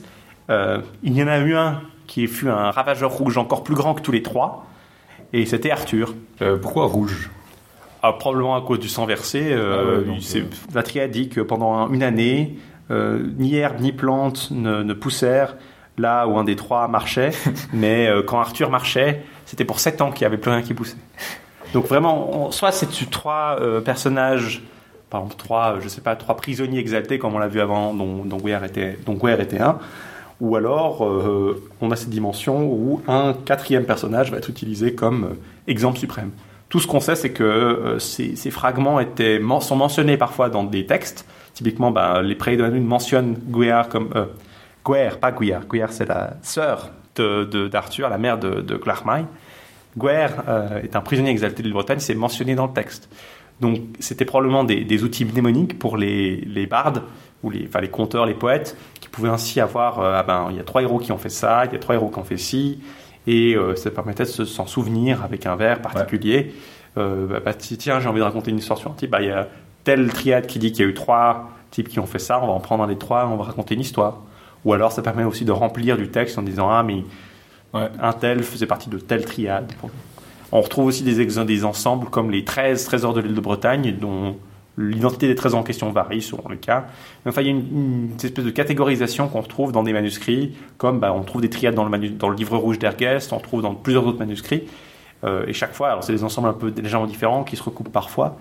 [0.49, 3.93] euh, il y en a eu un qui fut un ravageur rouge encore plus grand
[3.93, 4.65] que tous les trois,
[5.31, 6.15] et c'était Arthur.
[6.41, 7.29] Euh, pourquoi rouge?
[8.01, 9.53] Ah, probablement à cause du sang versé.
[9.53, 10.19] Ah ouais, donc.
[10.73, 12.57] La triade dit que pendant un- une année,
[12.91, 15.55] euh, ni herbe ni plante ne, ne poussèrent
[15.97, 17.31] là où un des trois marchait.
[17.73, 20.73] mais euh, quand Arthur marchait, c'était pour 7 ans qu'il n'y avait plus rien qui
[20.73, 20.97] poussait.
[21.73, 24.63] Donc vraiment, on- soit c'est trois euh, personnages,
[25.09, 28.23] par exemple trois, je sais pas, trois prisonniers exaltés comme on l'a vu avant, dont,
[28.25, 29.77] dont Guerre était, dont était un,
[30.41, 35.35] ou alors euh, on a cette dimension où un quatrième personnage va être utilisé comme
[35.67, 36.31] exemple suprême.
[36.69, 40.85] Tout ce qu'on sait, c'est que ces, ces fragments étaient, sont mentionnés parfois dans des
[40.85, 41.25] textes.
[41.53, 44.09] Typiquement, ben, les Prairies de la Lune mentionnent Guerre comme...
[44.15, 44.25] Euh,
[44.87, 45.61] Guerre, pas Guerre.
[45.71, 49.25] Guerre, c'est la sœur de- de- d'Arthur, la mère de, de Clarmaille.
[49.97, 53.09] Guerre euh, est un prisonnier exalté de Bretagne, c'est mentionné dans le texte.
[53.59, 57.03] Donc c'était probablement des, des outils mnémoniques pour les, les bardes,
[57.43, 60.55] ou les, enfin, les conteurs, les poètes, qui pouvaient ainsi avoir, euh, ah ben, il
[60.57, 62.23] y a trois héros qui ont fait ça, il y a trois héros qui ont
[62.23, 62.79] fait ci,
[63.27, 66.53] et euh, ça permettait de se- s'en souvenir avec un vers particulier.
[66.95, 69.27] Bah, bah, ti- tiens, j'ai envie de raconter une histoire sur un type, bah, il
[69.27, 69.47] y a
[69.95, 72.47] telle triade qui dit qu'il y a eu trois types qui ont fait ça, on
[72.47, 74.19] va en prendre un des trois, on va raconter une histoire.
[74.65, 77.03] Ou alors ça permet aussi de remplir du texte en disant, ah mais
[77.73, 77.87] Ouais.
[78.01, 79.71] un tel faisait partie de telle triade.
[80.51, 83.95] On retrouve aussi des, ex- des ensembles comme les 13 trésors de l'île de Bretagne,
[84.01, 84.37] dont
[84.77, 86.85] l'identité des trésors en question varie selon le cas.
[87.25, 90.55] Mais enfin, il y a une, une espèce de catégorisation qu'on retrouve dans des manuscrits,
[90.79, 93.39] comme bah, on trouve des triades dans le, manu- dans le livre rouge d'Ergest, on
[93.39, 94.63] trouve dans plusieurs autres manuscrits.
[95.23, 97.91] Euh, et chaque fois, alors c'est des ensembles un peu légèrement différents qui se recoupent
[97.91, 98.37] parfois,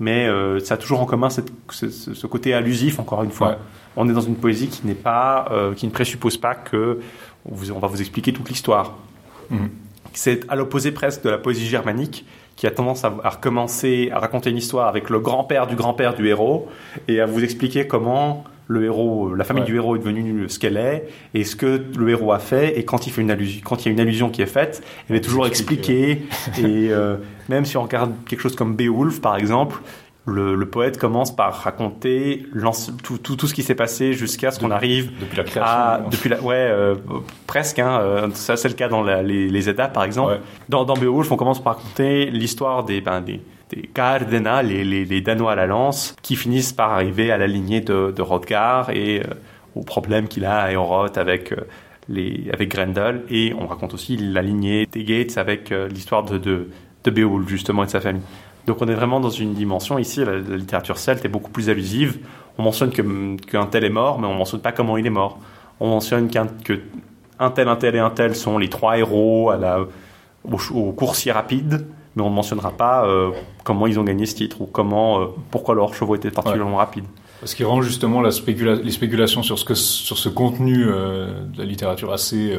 [0.00, 3.48] mais euh, ça a toujours en commun cette- ce, côté allusif, encore une fois.
[3.48, 3.56] Ouais.
[3.96, 7.00] On est dans une poésie qui n'est pas, euh, qui ne présuppose pas que
[7.44, 8.96] on, vous- on va vous expliquer toute l'histoire.
[9.50, 9.70] Mhm.
[10.12, 12.24] C'est à l'opposé presque de la poésie germanique
[12.56, 16.14] qui a tendance à, à recommencer à raconter une histoire avec le grand-père du grand-père
[16.14, 16.68] du héros
[17.06, 19.66] et à vous expliquer comment le héros, la famille Ouais.
[19.68, 22.84] du héros est devenue ce qu'elle est et ce que le héros a fait et
[22.84, 25.16] quand il fait une allusion, quand il y a une allusion qui est faite, elle
[25.16, 26.22] est toujours expliquée
[26.58, 27.16] et euh,
[27.48, 29.80] même si on regarde quelque chose comme Beowulf par exemple,
[30.28, 32.46] le, le poète commence par raconter
[33.02, 35.62] tout, tout, tout ce qui s'est passé jusqu'à ce qu'on arrive Depuis la création.
[35.66, 36.94] ah, depuis la, ouais, euh,
[37.46, 37.78] presque.
[37.78, 40.32] Hein, euh, ça, c'est le cas dans la- les, les par exemple.
[40.32, 40.40] Ouais.
[40.68, 45.04] Dans, dans Beowulf, on commence par raconter l'histoire des, ben, des, des Gardena, les, les,
[45.04, 48.22] les Danois à la lance, qui finissent par arriver à la lignée de, de
[48.92, 49.24] et euh,
[49.74, 51.56] au problème qu'il a à Eoroth avec, euh,
[52.08, 53.22] les, avec Grendel.
[53.30, 56.68] Et on raconte aussi la lignée des Gates avec euh, l'histoire de, de,
[57.04, 58.22] de Beowulf, justement, et de sa famille.
[58.68, 61.70] Donc on est vraiment dans une dimension ici, la, la littérature celte est beaucoup plus
[61.70, 62.18] allusive.
[62.58, 65.38] On mentionne que- qu'un tel est mort, mais on mentionne pas comment il est mort.
[65.80, 66.78] On mentionne qu'un que
[67.40, 69.78] un tel, un tel et un tel sont les trois héros à la,
[70.44, 73.30] au, coursier rapide, mais on ne mentionnera pas euh,
[73.64, 77.04] comment ils ont gagné ce titre ou comment, euh, pourquoi leurs chevaux étaient particulièrement rapides.
[77.44, 81.44] Ce qui rend justement la spécula- les spéculations sur ce, que, sur ce contenu euh,
[81.54, 82.58] de la littérature assez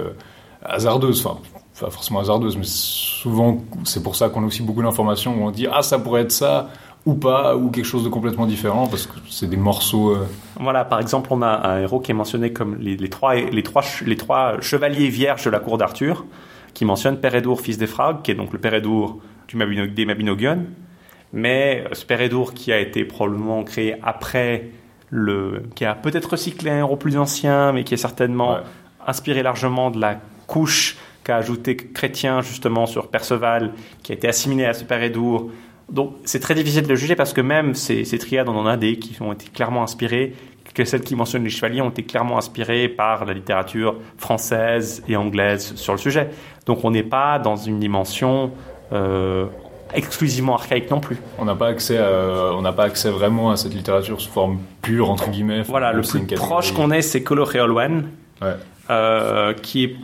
[0.64, 1.40] hasardeuse, enfin,
[1.80, 5.52] pas forcément hasardeuse, mais souvent c'est pour ça qu'on a aussi beaucoup d'informations où on
[5.52, 6.70] dit ah ça pourrait être ça
[7.06, 10.12] ou pas ou quelque chose de complètement différent parce que c'est des morceaux.
[10.12, 10.26] euh,
[10.60, 13.64] Voilà, par exemple, on a un héros qui est mentionné comme les, les trois, les,
[13.64, 16.26] trois, les trois chevaliers vierges de la cour d'Arthur,
[16.74, 19.58] qui mentionne Pérédour, fils d'Ephrag, qui est donc le Pérédour du
[19.90, 20.66] des Mabinogion.
[21.32, 24.70] Mais euh, ce Pérédour qui a été probablement créé après
[25.10, 25.64] le.
[25.76, 28.60] qui a peut-être recyclé un héros plus ancien, mais qui est certainement Ouais.
[29.08, 30.98] inspiré largement de la couche
[31.30, 35.52] qu'a ajouté Chrétien justement sur Perceval, qui a été assimilé à ce Pérédour.
[35.92, 38.66] Donc c'est très difficile de le juger parce que même ces, ces triades, on en
[38.66, 40.34] a des qui ont été clairement inspirées,
[40.74, 45.16] que celles qui mentionnent les chevaliers ont été clairement inspirées par la littérature française et
[45.18, 46.30] anglaise sur le sujet.
[46.66, 48.52] Donc on n'est pas dans une dimension
[48.92, 49.46] euh,
[49.94, 51.18] exclusivement archaïque non plus.
[51.38, 54.60] on n'a pas accès à, on n'a pas accès vraiment à cette littérature sous forme
[54.82, 55.62] pure entre guillemets.
[55.62, 58.06] Voilà, le plus proche qu'on ait, c'est Coloréolwen,
[58.42, 58.54] Ouais.
[58.90, 59.96] euh, qui, est,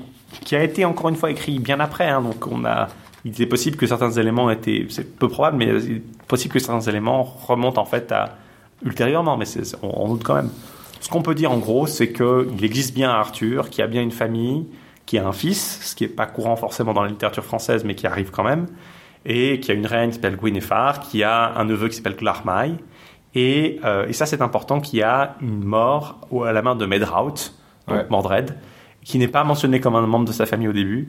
[0.44, 2.08] qui a été encore une fois écrit bien après.
[2.10, 2.22] hein.
[2.22, 2.88] donc on a,
[3.24, 6.60] il est possible que certains éléments étaient, c'est peu probable, mais il est possible que
[6.60, 8.38] certains éléments remontent en fait à
[8.84, 9.46] ultérieurement, mais
[9.82, 10.50] on, on doute quand même.
[11.00, 14.02] Ce qu'on peut dire en gros, c'est qu'il existe bien un Arthur, qui a bien
[14.02, 14.68] une famille,
[15.06, 17.96] qui a un fils, ce qui n'est pas courant forcément dans la littérature française, mais
[17.96, 18.66] qui arrive quand même,
[19.26, 22.76] et qui a une reine qui s'appelle Gwynefer, qui a un neveu qui s'appelle Glarmaï,
[23.36, 27.54] et, euh, et ça c'est important, qui a une mort à la main de Medrawt,
[27.88, 28.06] donc Ouais.
[28.10, 28.56] Mordred,
[29.06, 31.08] qui n'est pas mentionné comme un membre de sa famille au début,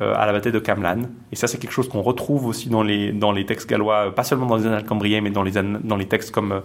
[0.00, 1.00] euh, à la bataille de Camlan.
[1.32, 4.10] Et ça, c'est quelque chose qu'on retrouve aussi dans les, dans les textes gallois, euh,
[4.12, 6.60] pas seulement dans les annales cambriens, mais dans les, dans les textes comme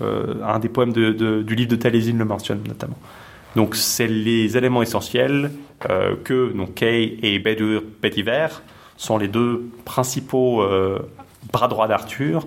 [0.00, 2.96] euh, un des poèmes de- de- du livre de Taliesin le mentionne notamment.
[3.54, 5.52] Donc, c'est les éléments essentiels
[5.90, 8.48] euh, que donc, Kay et Bedur Petiver
[8.96, 10.64] sont les deux principaux
[11.52, 12.46] bras droits d'Arthur,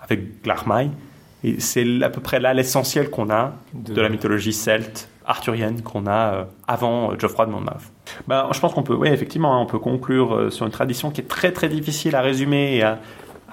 [0.00, 0.90] avec Glarmaï.
[1.42, 5.80] Et c'est à peu près là l'essentiel qu'on a de, De- la mythologie celte arthurienne
[5.82, 7.92] qu'on a euh, avant euh, Geoffroy de Monmouth.
[8.26, 11.10] Ben, je pense qu'on peut, oui, effectivement, hein, on peut conclure euh, sur une tradition
[11.10, 12.98] qui est très très difficile à résumer et à,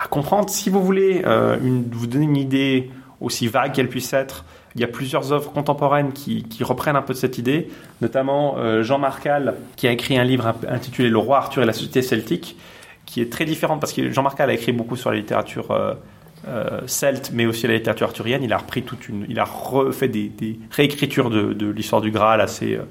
[0.09, 0.49] comprendre.
[0.49, 1.23] Si vous voulez
[1.91, 6.13] vous donner une idée aussi vague qu'elle puisse être Il y a plusieurs œuvres contemporaines
[6.13, 10.53] qui, reprennent un peu de cette idée, notamment Jean Marcal, qui a écrit un livre
[10.69, 12.57] intitulé Le roi Arthur et la société celtique,
[13.07, 15.75] qui est très différent parce que Jean Marcal a écrit beaucoup sur la littérature
[16.85, 18.43] celte, mais aussi la littérature arthurienne.
[18.43, 22.11] Il a repris toute une, il a refait des, des réécritures de, de l'histoire du
[22.11, 22.83] Graal assez, euh,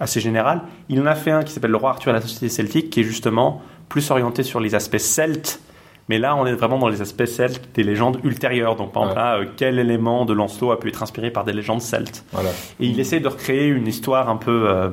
[0.00, 0.62] assez générales.
[0.88, 3.00] Il en a fait un qui s'appelle Le roi Arthur et la société celtique, qui
[3.00, 5.60] est justement plus orienté sur les aspects celtes.
[6.08, 8.76] Mais là, on est vraiment dans les aspects celtes des légendes ultérieures.
[8.76, 11.52] Donc, par exemple, là, euh, quel élément de Lancelot a pu être inspiré par des
[11.52, 12.50] légendes celtes Voilà.
[12.80, 14.88] Et il essaie de recréer une histoire un peu euh,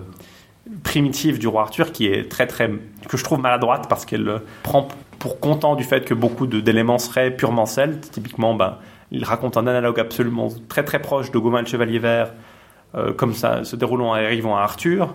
[0.83, 2.69] primitive du roi Arthur qui est très très
[3.07, 4.87] que je trouve maladroite parce qu'elle euh, prend
[5.19, 8.11] pour content du fait que beaucoup d'éléments seraient purement celtes.
[8.11, 8.77] Typiquement, ben,
[9.11, 12.33] il raconte un analogue absolument très très proche de Gawain le Chevalier Vert,
[12.95, 15.13] euh, comme ça se déroulant et arrivant à Arthur.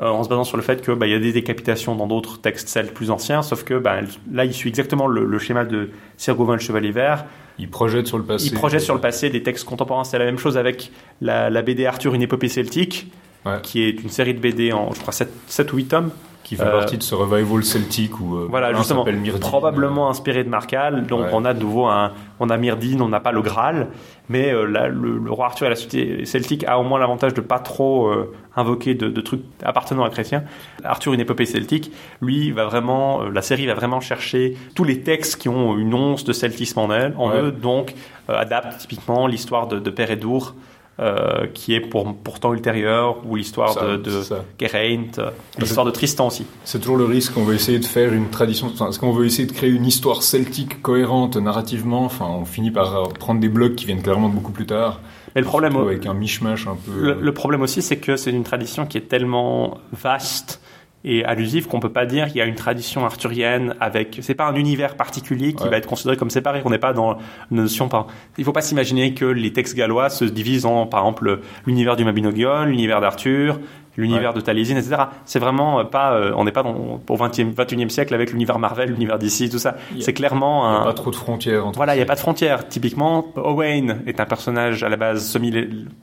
[0.00, 2.06] euh, en se basant sur le fait que bah, il y a des décapitations dans
[2.06, 3.96] d'autres textes celtes plus anciens, sauf que bah,
[4.32, 7.24] là il suit exactement le, le schéma de Sir Gawain le Chevalier Vert,
[7.58, 8.46] Il projette sur le passé.
[8.46, 10.04] il projette sur le passé des textes contemporains.
[10.04, 13.10] C'est la même chose avec la, la BD Arthur, une épopée celtique,
[13.46, 13.60] Ouais.
[13.62, 16.10] qui est une série de BD en, je crois, 7, ou 8 tomes.
[16.48, 19.38] Qui fait Euh, partie de ce revival celtique où euh, Voilà, justement, Myrdine.
[19.38, 21.06] probablement inspiré de Marcal.
[21.06, 21.30] Donc Ouais.
[21.34, 23.88] on a de nouveau un, on a Myrdine, on n'a pas le Graal,
[24.30, 27.34] mais euh, là, le, le roi Arthur et la société celtique a au moins l'avantage
[27.34, 28.10] de pas trop
[28.56, 30.42] invoquer de, de trucs appartenant à chrétiens.
[30.84, 31.92] Arthur, une épopée celtique,
[32.22, 36.24] lui va vraiment, la série va vraiment chercher tous les textes qui ont une once
[36.24, 37.40] de celtisme en elle, en Ouais.
[37.42, 37.94] eux, donc
[38.28, 40.54] adapte typiquement l'histoire de, de Père Edour.
[41.00, 44.10] Euh, qui est pour, pourtant ultérieure, ou l'histoire de, de.
[44.58, 46.44] Geraint, euh, l'histoire de Tristan aussi.
[46.64, 48.66] C'est toujours le risque qu'on veut essayer de faire une tradition.
[48.66, 52.04] Enfin, est-ce qu'on veut essayer de créer une histoire celtique cohérente narrativement?
[52.04, 55.00] Enfin, on finit par euh, prendre des blocs qui viennent clairement de beaucoup plus tard.
[55.36, 57.00] Mais le problème, avec un mishmash un peu.
[57.00, 60.60] Le, le problème aussi, c'est que c'est une tradition qui est tellement vaste
[61.04, 64.18] et allusive qu'on peut pas dire qu'il y a une tradition arthurienne avec.
[64.22, 65.70] C'est pas un univers particulier qui Ouais.
[65.70, 66.60] va être considéré comme séparé.
[66.64, 67.18] On n'est pas dans la
[67.50, 67.88] notion.
[67.88, 68.08] Par...
[68.36, 72.04] Il faut pas s'imaginer que les textes gallois se divisent en, par exemple, l'univers du
[72.04, 73.60] Mabinogion, l'univers d'Arthur,
[73.96, 74.96] l'univers de Taliesin, etc.
[75.24, 76.14] C'est vraiment euh, pas.
[76.14, 79.58] euh, on n'est pas dans, au 20e, 21e siècle avec l'univers Marvel, l'univers d'ici, tout
[79.58, 79.76] ça.
[80.00, 80.80] C'est clairement Il n'y un.
[80.82, 82.68] a pas trop de frontières entre Voilà, il n'y a pas de frontières.
[82.68, 85.52] Typiquement, Owain est un personnage à la base semi,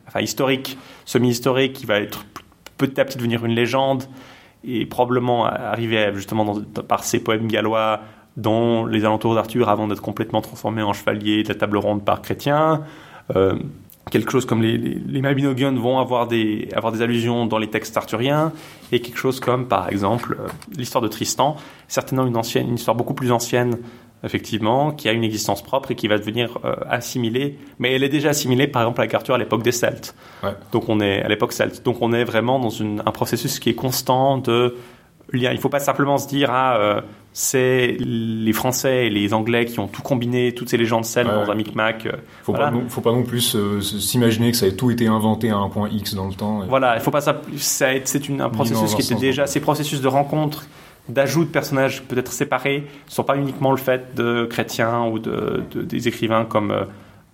[0.07, 2.25] enfin historique, semi-historique, qui va être
[2.77, 4.03] petit à petit devenir une légende
[4.63, 6.55] et probablement arriver à- justement
[6.87, 7.99] par ses poèmes gallois
[8.37, 12.21] dans les alentours d'Arthur avant d'être complètement transformé en chevalier de la table ronde par
[12.21, 12.81] chrétien.
[13.35, 13.55] Euh,
[14.11, 17.69] quelque chose comme les, les, les Mabinogion vont avoir des, avoir des allusions dans les
[17.69, 18.51] textes arthuriens
[18.91, 20.47] et quelque chose comme par exemple euh,
[20.77, 21.55] l'histoire de Tristan,
[21.87, 23.77] certainement une ancienne, une histoire beaucoup plus ancienne
[24.25, 27.57] effectivement, qui a une existence propre et qui va devenir euh, assimilée.
[27.79, 30.15] Mais elle est déjà assimilée, par exemple, avec Arthur à l'époque des Celtes.
[30.43, 30.49] Ouais.
[30.71, 31.83] Donc on est à l'époque celte.
[31.85, 34.75] Donc on est vraiment dans une, un processus qui est constant de
[35.31, 35.51] lien.
[35.51, 37.01] Il faut pas simplement se dire ah euh,
[37.33, 41.35] c'est les Français et les Anglais qui ont tout combiné, toutes ces légendes celtes Ouais.
[41.45, 42.05] dans un micmac.
[42.05, 42.11] euh,
[42.43, 42.67] Faut, Voilà.
[42.67, 45.69] pas non, faut pas non plus s'imaginer que ça ait tout été inventé à un
[45.69, 46.63] point X dans le temps.
[46.63, 47.31] et- Voilà, il faut pas ça.
[47.31, 48.03] a- C'est
[48.39, 50.65] un processus qui était déjà ces processus de rencontre,
[51.09, 55.81] d'ajout de personnages peut-être séparés, sont pas uniquement le fait de chrétiens ou de, de-
[55.83, 56.83] des écrivains comme euh,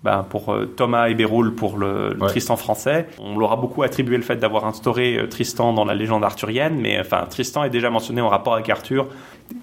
[0.04, 2.28] ben, pour euh, Thomas et Béroul pour le, le Ouais.
[2.30, 3.08] Tristan français.
[3.20, 6.80] On leur a beaucoup attribué le fait d'avoir instauré euh, Tristan dans la légende arthurienne,
[6.82, 9.08] mais enfin Tristan est déjà mentionné en rapport avec Arthur.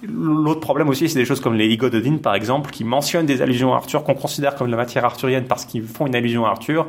[0.07, 3.41] L'autre problème aussi, c'est des choses comme les Igod Odin, par exemple, qui mentionnent des
[3.41, 6.45] allusions à Arthur, qu'on considère comme de la matière arthurienne parce qu'ils font une allusion
[6.45, 6.85] à Arthur,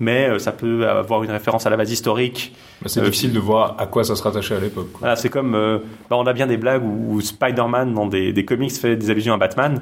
[0.00, 2.54] mais euh, ça peut avoir une référence à la base historique.
[2.82, 4.88] Bah, c'est difficile de voir à quoi ça se rattachait à l'époque.
[4.98, 5.78] Voilà, c'est comme, euh,
[6.10, 9.10] bah, on a bien des blagues où, où Spider-Man dans des, des comics fait des
[9.10, 9.80] allusions à Batman.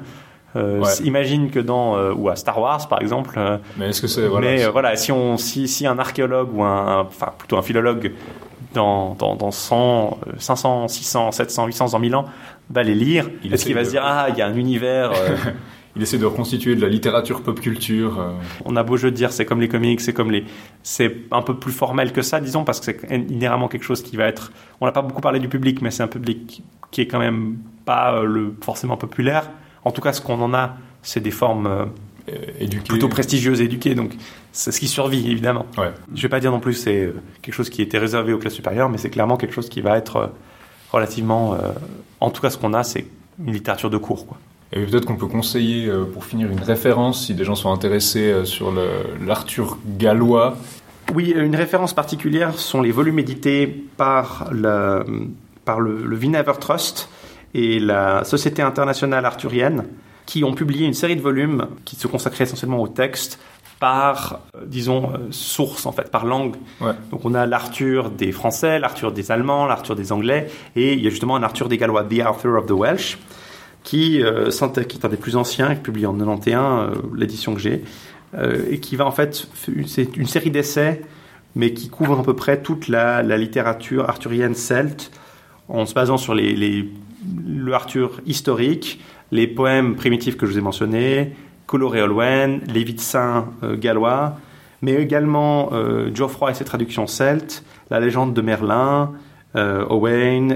[0.55, 0.89] Euh, Ouais.
[1.03, 3.37] Imagine que dans ou à Star Wars par exemple.
[3.77, 7.01] Mais est-ce que c'est voilà, mais voilà, si on si, si un archéologue ou un
[7.01, 8.13] enfin plutôt un philologue
[8.73, 12.25] dans dans, dans 100, euh, 500, 600, 700, 800, dans 1000 ans
[12.69, 15.35] va les lire, est-ce qu'il va se dire ah il y a un univers euh,
[15.97, 18.19] il essaie de reconstituer de la littérature pop culture.
[18.19, 18.31] euh,
[18.65, 20.45] On a beau jeu de dire c'est comme les comics, c'est comme les,
[20.83, 24.15] c'est un peu plus formel que ça, disons, parce que c'est inhéremment quelque chose qui
[24.15, 24.51] va être.
[24.79, 27.57] On n'a pas beaucoup parlé du public, mais c'est un public qui est quand même
[27.83, 29.49] pas euh, le forcément populaire.
[29.83, 31.85] En tout cas, ce qu'on en a, c'est des formes euh,
[32.85, 34.11] plutôt prestigieuses et éduquées, donc
[34.51, 35.65] c'est ce qui survit évidemment.
[35.77, 35.91] Ouais.
[36.13, 38.89] Je vais pas dire non plus c'est quelque chose qui était réservé aux classes supérieures,
[38.89, 40.31] mais c'est clairement quelque chose qui va être
[40.91, 41.53] relativement.
[41.53, 41.57] euh,
[42.19, 43.05] en tout cas, ce qu'on a, c'est
[43.43, 44.37] une littérature de cours, quoi.
[44.73, 48.31] Et peut-être qu'on peut conseiller, euh, pour finir, une référence si des gens sont intéressés
[48.31, 48.73] euh, sur
[49.25, 50.57] l'Arthur gallois.
[51.15, 53.65] Oui, une référence particulière sont les volumes édités
[53.95, 55.05] par, la-
[55.63, 57.07] par le, le Vinever Trust
[57.53, 59.85] et la Société internationale arthurienne,
[60.25, 63.39] qui ont publié une série de volumes qui se consacraient essentiellement au texte
[63.79, 66.55] par, euh, disons, source en fait, par langue.
[66.81, 66.91] Ouais.
[67.11, 71.07] Donc on a l'Arthur des Français, l'Arthur des Allemands, l'Arthur des Anglais, et il y
[71.07, 73.17] a justement un Arthur des Gallois, The Arthur of the Welsh,
[73.87, 77.61] qui, euh, sont- qui est un des plus anciens, publié en 91, euh, l'édition que
[77.61, 77.83] j'ai,
[78.37, 79.47] euh, et qui va en fait,
[79.85, 81.01] c'est une série d'essais,
[81.55, 85.09] mais qui couvre à peu près toute la, littérature arthurienne celte,
[85.69, 88.99] en se basant sur les, le Arthur historique,
[89.31, 91.31] les poèmes primitifs que je vous ai mentionnés,
[91.65, 94.37] Coloré Olwen, vies de saints euh, gallois,
[94.81, 99.13] mais également euh, Geoffroy et ses traductions celtes, la légende de Merlin,
[99.55, 99.85] euh,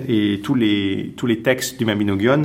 [0.09, 2.41] et tous les, tous les textes du Mabinogion,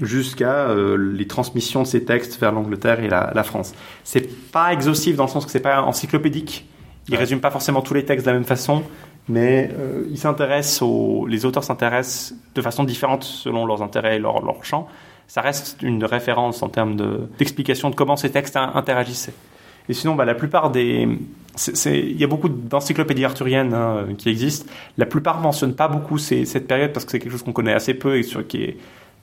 [0.00, 3.74] jusqu'à euh, les transmissions de ces textes vers l'Angleterre et la, la France.
[4.04, 6.66] C'est pas exhaustif dans le sens que c'est pas encyclopédique.
[7.08, 8.84] Il résume pas forcément tous les textes de la même façon,
[9.28, 14.18] mais euh, il s'intéresse aux, les auteurs s'intéressent de façon différente selon leurs intérêts et
[14.18, 14.88] leur, leur champ.
[15.26, 19.34] Ça reste une référence en termes de- d'explication de, comment ces textes in- interagissaient.
[19.88, 21.08] Et sinon, bah, la plupart des,
[21.86, 24.70] il y a beaucoup d'encyclopédies arthuriennes hein, qui existent.
[24.96, 27.74] La plupart mentionnent pas beaucoup ces- cette période parce que c'est quelque chose qu'on connaît
[27.74, 28.76] assez peu et sur, qui, est,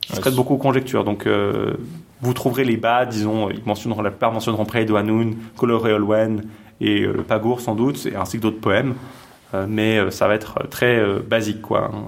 [0.09, 1.03] qui se c'est- beaucoup aux conjectures.
[1.03, 1.73] Donc, euh,
[2.21, 5.91] vous trouverez les bas, disons, ils mentionneront, la plupart mentionneront Prey de Hanoun, Coloré
[6.81, 8.95] et euh, Pagour sans doute, ainsi que d'autres poèmes.
[9.53, 11.89] Euh, mais ça va être très basique, quoi.
[11.93, 12.07] hein.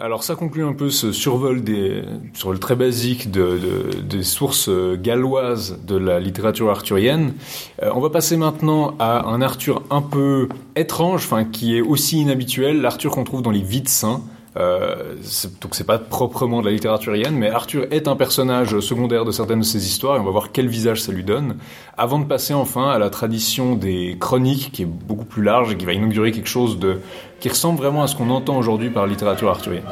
[0.00, 4.70] Alors ça conclut un peu ce survol très basique de, de- des sources
[5.02, 7.34] galloises de la littérature arthurienne.
[7.82, 13.10] On va passer maintenant à un Arthur un peu étrange, qui est aussi inhabituel, l'Arthur
[13.10, 14.20] qu'on trouve dans les Vies de Saints.
[14.58, 15.14] Euh,
[15.60, 19.60] donc c'est pas proprement de la littératurienne, mais Arthur est un personnage secondaire de certaines
[19.60, 21.56] de ces histoires et on va voir quel visage ça lui donne.
[21.96, 25.76] Avant de passer enfin à la tradition des chroniques, qui est beaucoup plus large et
[25.76, 27.00] qui va inaugurer quelque chose de
[27.40, 29.84] qui ressemble vraiment à ce qu'on entend aujourd'hui par littérature arthurienne.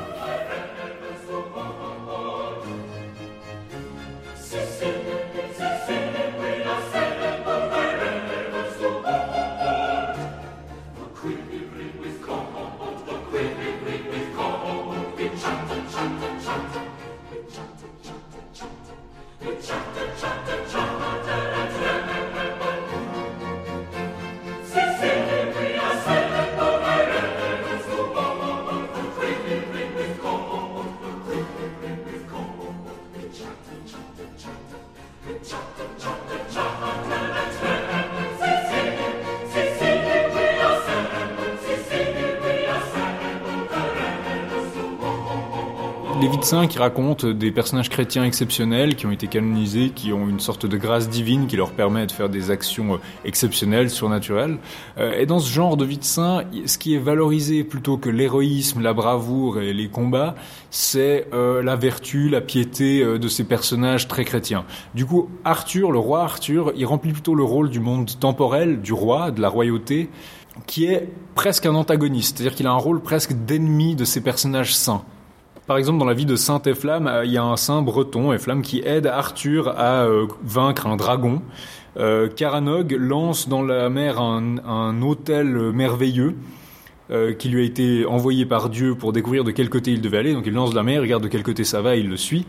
[46.46, 50.64] Saints qui racontent des personnages chrétiens exceptionnels qui ont été canonisés, qui ont une sorte
[50.64, 54.58] de grâce divine qui leur permet de faire des actions euh, exceptionnelles, surnaturelles.
[54.96, 58.08] Euh, et dans ce genre de vie de saints, ce qui est valorisé plutôt que
[58.08, 60.36] l'héroïsme, la bravoure et les combats,
[60.70, 64.64] c'est euh, la vertu, la piété de ces personnages très chrétiens.
[64.94, 68.92] Du coup, Arthur, le roi Arthur, il remplit plutôt le rôle du monde temporel, du
[68.92, 70.10] roi, de la royauté,
[70.68, 74.76] qui est presque un antagoniste, c'est-à-dire qu'il a un rôle presque d'ennemi de ces personnages
[74.76, 75.02] saints.
[75.66, 78.32] Par exemple, dans la vie de Saint Efflam, euh, il y a un saint breton,
[78.32, 81.42] Efflam, qui aide Arthur à euh, vaincre un dragon.
[81.96, 86.36] Euh, Caranog lance dans la mer un, autel merveilleux
[87.10, 90.18] euh, qui lui a été envoyé par Dieu pour découvrir de quel côté il devait
[90.18, 90.34] aller.
[90.34, 92.46] Donc il lance la mer, regarde de quel côté ça va, et il le suit.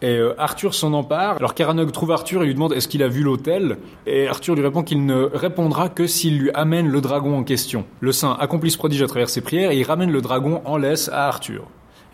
[0.00, 1.36] Et Arthur s'en empare.
[1.36, 4.62] Alors Caranog trouve Arthur et lui demande est-ce qu'il a vu l'autel Et Arthur lui
[4.62, 7.84] répond qu'il ne répondra que s'il lui amène le dragon en question.
[8.00, 10.76] Le saint accomplit ce prodige à travers ses prières et il ramène le dragon en
[10.76, 11.64] laisse à Arthur.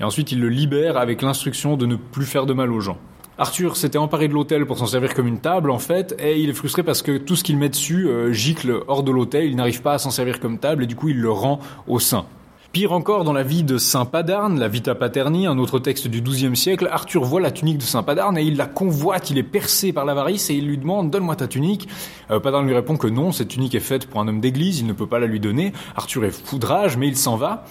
[0.01, 2.98] Et ensuite il le libère avec l'instruction de ne plus faire de mal aux gens.
[3.38, 6.51] Arthur s'était emparé de l'autel pour s'en servir comme une table en fait, et il
[6.51, 9.57] est frustré parce que tout ce qu'il met dessus euh, gicle hors de l'autel, il
[9.57, 12.26] n'arrive pas à s'en servir comme table et du coup il le rend au saint.
[12.72, 16.20] Pire encore, dans la vie de Saint Padarne, la Vita Paterni, un autre texte du
[16.20, 19.42] XIIe siècle, Arthur voit la tunique de Saint Padarne et il la convoite, il est
[19.42, 21.88] percé par l'avarice et il lui demande donne-moi ta tunique.
[22.30, 24.86] Euh, Padarne lui répond que non, cette tunique est faite pour un homme d'église, il
[24.86, 25.72] ne peut pas la lui donner.
[25.96, 27.64] Arthur est foudrage, mais il s'en va.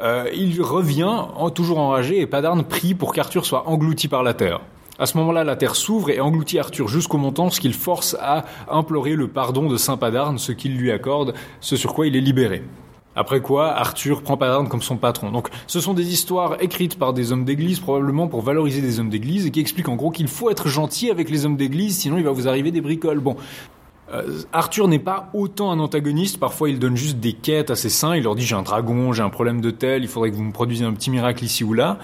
[0.00, 1.04] Euh, il revient,
[1.36, 4.60] en- toujours enragé, et Padarne prie pour qu'Arthur soit englouti par la terre.
[4.98, 8.16] À ce moment-là, la terre s'ouvre et engloutit Arthur jusqu'au montant, ce qui le force
[8.20, 12.16] à implorer le pardon de Saint Padarne, ce qu'il lui accorde, ce sur quoi il
[12.16, 12.62] est libéré.
[13.14, 15.30] Après quoi, Arthur prend Padarne comme son patron.
[15.30, 19.10] Donc, ce sont des histoires écrites par des hommes d'église, probablement pour valoriser des hommes
[19.10, 22.16] d'église, et qui expliquent en gros qu'il faut être gentil avec les hommes d'église, sinon
[22.16, 23.20] il va vous arriver des bricoles.
[23.20, 23.36] Bon.
[24.12, 27.88] Euh, Arthur n'est pas autant un antagoniste, parfois il donne juste des quêtes à ses
[27.88, 30.36] saints, il leur dit j'ai un dragon, j'ai un problème de tel, il faudrait que
[30.36, 31.98] vous me produisiez un petit miracle ici ou là.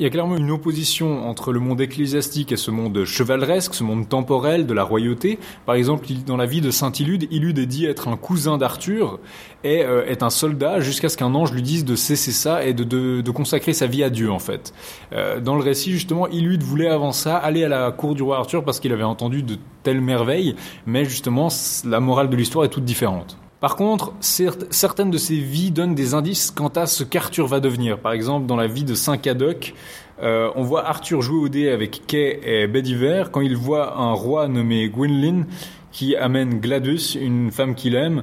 [0.00, 3.84] Il y a clairement une opposition entre le monde ecclésiastique et ce monde chevaleresque, ce
[3.84, 5.38] monde temporel de la royauté.
[5.66, 9.20] Par exemple, dans la vie de Saint Ilude, Ilude est dit être un cousin d'Arthur
[9.62, 12.72] et euh, est un soldat jusqu'à ce qu'un ange lui dise de cesser ça et
[12.72, 14.72] de, consacrer sa vie à Dieu en fait.
[15.12, 18.38] Euh, dans le récit justement, Ilude voulait avant ça aller à la cour du roi
[18.38, 21.48] Arthur parce qu'il avait entendu de telles merveilles, mais justement
[21.84, 23.36] la morale de l'histoire est toute différente.
[23.60, 27.98] Par contre, certaines de ses vies donnent des indices quant à ce qu'Arthur va devenir.
[27.98, 29.74] Par exemple, dans la vie de Saint Cadoc,
[30.22, 34.12] euh, on voit Arthur jouer au dé avec Kay et Bedivere quand il voit un
[34.12, 35.44] roi nommé Gwynlyn
[35.92, 38.22] qui amène Gladus, une femme qu'il aime,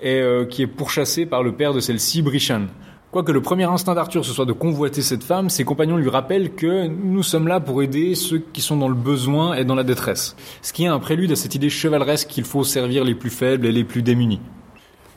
[0.00, 2.68] et euh, qui est pourchassée par le père de celle-ci, Brishan.
[3.10, 6.54] Quoique le premier instinct d'Arthur ce soit de convoiter cette femme, ses compagnons lui rappellent
[6.54, 9.84] que nous sommes là pour aider ceux qui sont dans le besoin et dans la
[9.84, 10.34] détresse.
[10.62, 13.66] Ce qui est un prélude à cette idée chevaleresque qu'il faut servir les plus faibles
[13.66, 14.40] et les plus démunis.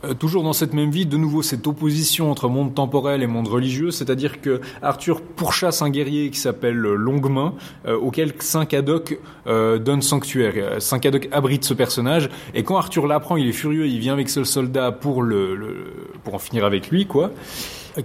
[0.04, 3.47] Euh, toujours dans cette même vie, de nouveau cette opposition entre monde temporel et monde
[3.47, 7.54] religieux, c'est-à-dire que Arthur pourchasse un guerrier qui s'appelle Longuemain,
[7.86, 10.82] euh, auquel Saint Cadoc euh, donne sanctuaire.
[10.82, 14.30] Saint Cadoc abrite ce personnage, et quand Arthur l'apprend, il est furieux, il vient avec
[14.30, 17.32] ce soldat pour en finir avec lui, quoi.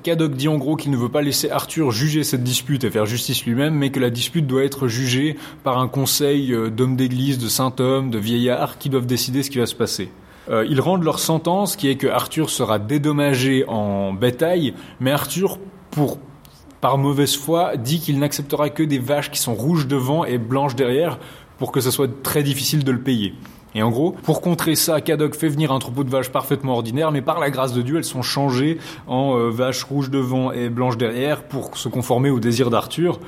[0.03, 3.07] Cadoc dit en gros qu'il ne veut pas laisser Arthur juger cette dispute et faire
[3.07, 7.49] justice lui-même, mais que la dispute doit être jugée par un conseil d'hommes d'église, de
[7.49, 10.11] saint hommes, de vieillards qui doivent décider ce qui va se passer.
[10.49, 15.59] Euh, ils rendent leur sentence qui est que Arthur sera dédommagé en bétail, mais Arthur,
[16.80, 20.76] par mauvaise foi, dit qu'il n'acceptera que des vaches qui sont rouges devant et blanches
[20.76, 21.18] derrière
[21.59, 23.34] pour que ce soit très difficile de le payer.
[23.74, 27.12] Et en gros, pour contrer ça, Cadoc fait venir un troupeau de vaches parfaitement ordinaires,
[27.12, 30.70] mais par la grâce de Dieu, elles sont changées en euh, vaches rouges devant et
[30.70, 33.20] blanches derrière pour se conformer au désir d'Arthur.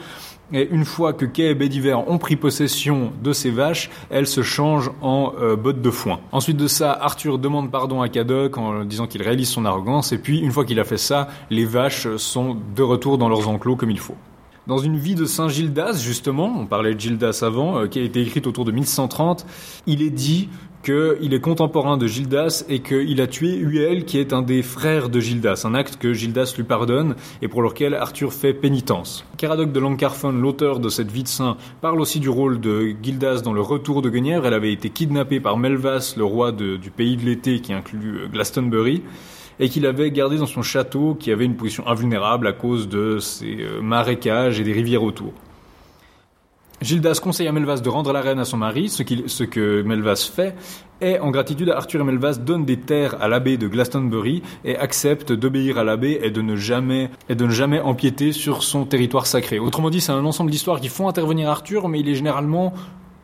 [0.52, 4.42] Et une fois que Kay et Bédiver ont pris possession de ces vaches, elles se
[4.42, 6.20] changent en euh, bottes de foin.
[6.32, 10.12] Ensuite de ça, Arthur demande pardon à Cadoc en disant qu'il réalise son arrogance.
[10.12, 13.48] Et puis, une fois qu'il a fait ça, les vaches sont de retour dans leurs
[13.48, 14.16] enclos comme il faut.
[14.66, 18.02] Dans une vie de Saint Gildas, justement, on parlait de Gildas avant, euh, qui a
[18.02, 19.46] été écrite autour de 1130,
[19.86, 20.48] il est dit
[20.88, 25.10] qu'il est contemporain de Gildas et qu'il a tué Uel, qui est un des frères
[25.10, 29.26] de Gildas, un acte que Gildas lui pardonne et pour lequel Arthur fait pénitence.
[29.36, 33.42] Caradoc de Lancarphone, l'auteur de cette vie de saint, parle aussi du rôle de Gildas
[33.42, 34.46] dans le retour de Guenièvre.
[34.46, 38.28] Elle avait été kidnappée par Melvas, le roi du pays de l'été qui inclut euh,
[38.28, 39.02] Glastonbury
[39.60, 43.18] et qu'il avait gardé dans son château qui avait une position invulnérable à cause de
[43.18, 45.34] ses euh, marécages et des rivières autour.
[46.80, 50.54] Gildas conseille à Melvas de rendre la reine à son mari, ce, que Melvas fait,
[51.00, 55.32] et en gratitude, Arthur et Melvas donnent des terres à l'abbé de Glastonbury et acceptent
[55.32, 59.58] d'obéir à l'abbé et de ne jamais empiéter sur son territoire sacré.
[59.58, 62.72] Autrement dit, c'est un ensemble d'histoires qui font intervenir Arthur, mais il est généralement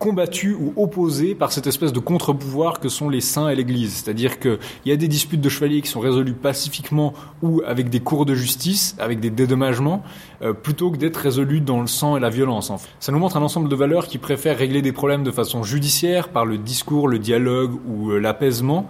[0.04, 3.94] combattu ou opposé par cette espèce de contre-pouvoir que sont les saints et l'Église.
[3.94, 8.00] C'est-à-dire qu'il y a des disputes de chevaliers qui sont résolues pacifiquement ou avec des
[8.00, 10.02] cours de justice, avec des dédommagements,
[10.42, 12.70] euh, plutôt que d'être résolues dans le sang et la violence.
[13.00, 16.28] Ça nous montre un ensemble de valeurs qui préfèrent régler des problèmes de façon judiciaire,
[16.28, 18.86] par le discours, le dialogue ou euh, l'apaisement,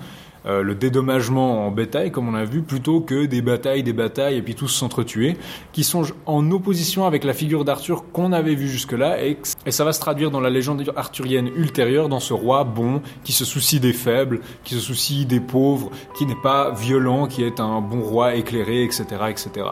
[0.46, 4.36] euh, le dédommagement en bétail, comme on a vu, plutôt que des batailles, des batailles,
[4.36, 5.36] et puis tous s'entretuer,
[5.72, 9.84] qui sont en opposition avec la figure d'Arthur qu'on avait vue jusque-là, et, et ça
[9.84, 13.80] va se traduire dans la légende arthurienne ultérieure, dans ce roi bon, qui se soucie
[13.80, 18.02] des faibles, qui se soucie des pauvres, qui n'est pas violent, qui est un bon
[18.02, 19.66] roi éclairé, etc., etc.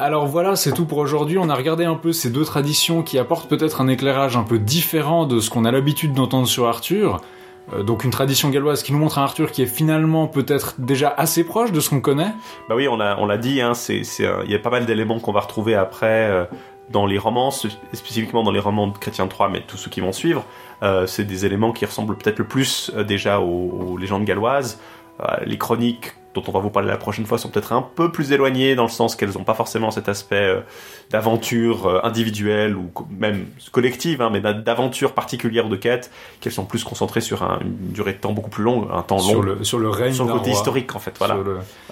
[0.00, 1.36] Alors voilà, c'est tout pour aujourd'hui.
[1.36, 4.58] On a regardé un peu ces deux traditions qui apportent peut-être un éclairage un peu
[4.58, 7.20] différent de ce qu'on a l'habitude d'entendre sur Arthur.
[7.74, 11.10] Euh, donc une tradition galloise qui nous montre un Arthur qui est finalement peut-être déjà
[11.14, 12.32] assez proche de ce qu'on connaît.
[12.70, 15.32] Bah oui, on l'a on dit, hein, c'est il y a pas mal d'éléments qu'on
[15.32, 16.46] va retrouver après euh,
[16.88, 20.12] dans les romans, spécifiquement dans les romans de Chrétien III, mais tous ceux qui vont
[20.12, 20.46] suivre.
[20.82, 24.80] Euh, c'est des éléments qui ressemblent peut-être le plus déjà aux, aux, légendes galloises.
[25.44, 28.32] les chroniques dont on va vous parler la prochaine fois sont peut-être un peu plus
[28.32, 30.60] éloignées dans le sens qu'elles n'ont pas forcément cet aspect euh,
[31.10, 36.10] d'aventure euh, individuelle ou même collective, hein, mais d'aventure particulière de quête,
[36.40, 39.22] qu'elles sont plus concentrées sur une durée de temps beaucoup plus longue, un temps long,
[39.22, 41.36] sur le, sur le règne, sur le côté historique en fait, voilà.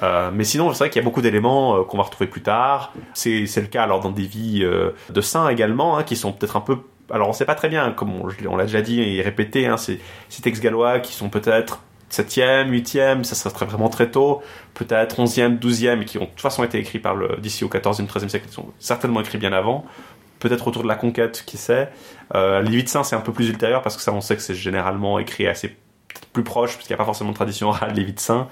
[0.02, 2.92] Euh, mais sinon, c'est vrai qu'il y a beaucoup d'éléments qu'on va retrouver plus tard.
[3.14, 6.60] C'est le cas alors dans des vies de saints également, hein, qui sont peut-être un
[6.60, 6.78] peu
[7.10, 9.98] alors on sait pas très bien, comme on, l'a déjà dit et répété, hein, ces,
[10.28, 11.80] ces textes gallois qui sont peut-être
[12.10, 14.42] 7e, 8e, ça serait vraiment très tôt,
[14.74, 17.68] peut-être 11e, 12e, et qui ont de toute façon été écrits par le, d'ici au
[17.68, 19.84] 14e, 13e siècle, ils sont certainement écrits bien avant,
[20.38, 21.90] peut-être autour de la conquête, qui sait.
[22.34, 24.42] Euh, les 8 saints, c'est un peu plus ultérieur, parce que ça, on sait que
[24.42, 25.76] c'est généralement écrit assez
[26.32, 28.48] plus proche, parce qu'il n'y a pas forcément de tradition orale des 8 saints.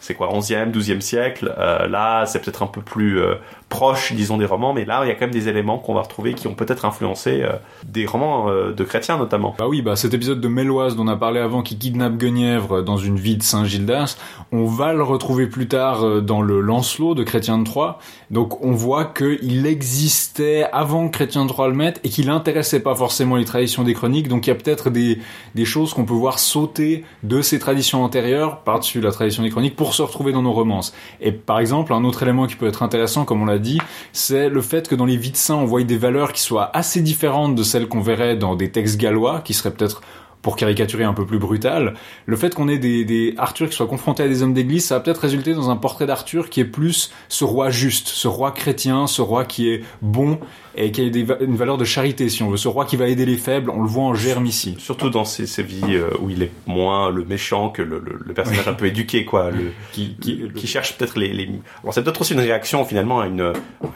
[0.00, 1.52] C'est quoi, 11e, 12e siècle?
[1.58, 3.34] Euh, là, c'est peut-être un peu plus euh,
[3.68, 6.02] proche, disons, des romans, mais là, il y a quand même des éléments qu'on va
[6.02, 7.52] retrouver qui ont peut-être influencé euh,
[7.86, 9.54] des romans euh, de chrétiens, notamment.
[9.58, 12.82] Bah oui, bah cet épisode de Méloise dont on a parlé avant, qui kidnappe Guenièvre
[12.82, 14.16] dans une vie de Saint-Gildas,
[14.52, 17.98] on va le retrouver plus tard euh, dans le Lancelot de Chrétien de Troyes.
[18.30, 22.80] Donc on voit qu'il existait avant que Chrétien de Troyes le mette et qu'il intéressait
[22.80, 24.28] pas forcément les traditions des chroniques.
[24.28, 25.18] Donc il y a peut-être des,
[25.54, 29.76] des choses qu'on peut voir sauter de ces traditions antérieures par-dessus la tradition des chroniques
[29.76, 30.94] pour se retrouver dans nos romances.
[31.20, 33.78] Et par exemple, un autre élément qui peut être intéressant, comme on l'a dit,
[34.12, 37.00] c'est le fait que dans les vies saints, on voit des valeurs qui soient assez
[37.00, 40.02] différentes de celles qu'on verrait dans des textes gallois, qui seraient peut-être
[40.42, 41.94] pour caricaturer un peu plus brutal,
[42.26, 44.94] le fait qu'on ait des, des Arthur qui soient confrontés à des hommes d'église, ça
[44.94, 48.52] va peut-être résulter dans un portrait d'Arthur qui est plus ce roi juste, ce roi
[48.52, 50.38] chrétien, ce roi qui est bon
[50.78, 52.56] et qui a des, une valeur de charité, si on veut.
[52.56, 54.76] Ce roi qui va aider les faibles, on le voit en germe ici.
[54.78, 58.20] Surtout dans ces, ces vies euh, où il est moins le méchant que le, le,
[58.24, 59.50] le personnage un peu éduqué, quoi.
[59.50, 61.46] Le, qui, qui, qui cherche peut-être les, les...
[61.82, 63.52] Bon, c'est peut-être aussi une réaction, finalement, à une,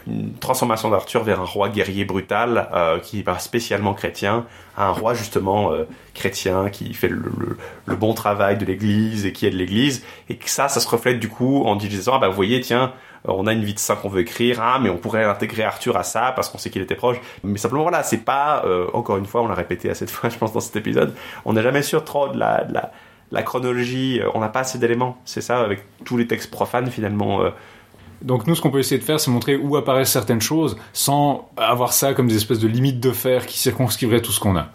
[0.08, 4.44] une transformation d'Arthur vers un roi guerrier brutal, euh, qui est pas spécialement chrétien,
[4.76, 7.56] à un roi, justement, euh, chrétien, qui fait le, le,
[7.86, 10.04] le bon travail de l'église et qui aide l'église.
[10.28, 12.92] Et que ça, ça se reflète, du coup, en disant, ah, bah, vous voyez, tiens,
[13.24, 15.96] on a une vie de saint qu'on veut écrire, ah mais on pourrait intégrer Arthur
[15.96, 17.18] à ça parce qu'on sait qu'il était proche.
[17.44, 20.30] Mais simplement voilà, c'est pas euh, encore une fois, on l'a répété à cette fois,
[20.30, 21.14] je pense dans cet épisode,
[21.44, 22.74] on n'est jamais sûr trop de la, de
[23.30, 25.18] la, chronologie, euh, on n'a pas assez d'éléments.
[25.24, 27.42] C'est ça avec tous les textes profanes finalement.
[28.22, 31.50] Donc nous, ce qu'on peut essayer de faire, c'est montrer où apparaissent certaines choses sans
[31.56, 34.68] avoir ça comme des espèces de limites de fer qui circonscriveraient tout ce qu'on a.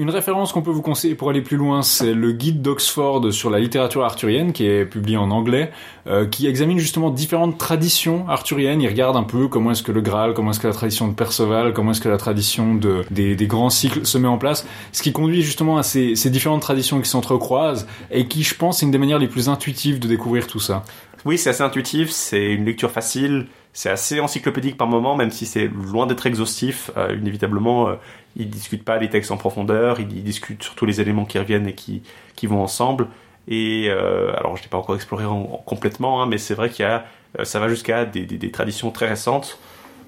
[0.00, 3.50] Une référence qu'on peut vous conseiller pour aller plus loin, c'est le guide d'Oxford sur
[3.50, 5.72] la littérature arthurienne, qui est publié en anglais,
[6.06, 8.80] euh, qui examine justement différentes traditions arthuriennes.
[8.80, 11.12] Il regarde un peu comment est-ce que le Graal, comment est-ce que la tradition de
[11.12, 14.66] Perceval, comment est-ce que la tradition de, des, des, grands cycles se met en place,
[14.92, 18.82] ce qui conduit justement à ces, ces différentes traditions qui s'entrecroisent et qui, je pense,
[18.82, 20.82] est une des manières les plus intuitives de découvrir tout ça.
[21.26, 25.44] Oui, c'est assez intuitif, c'est une lecture facile, c'est assez encyclopédique par moment, même si
[25.44, 26.90] c'est loin d'être exhaustif.
[26.96, 27.94] Euh, inévitablement, euh,
[28.36, 31.68] il discute pas les textes en profondeur, il, il discute surtout les éléments qui reviennent
[31.68, 32.02] et qui,
[32.36, 33.06] qui vont ensemble.
[33.48, 36.70] Et euh, alors, je n'ai pas encore exploré en, en, complètement, hein, mais c'est vrai
[36.70, 37.04] qu'il y a,
[37.44, 39.58] ça va jusqu'à des, des, des, traditions très récentes.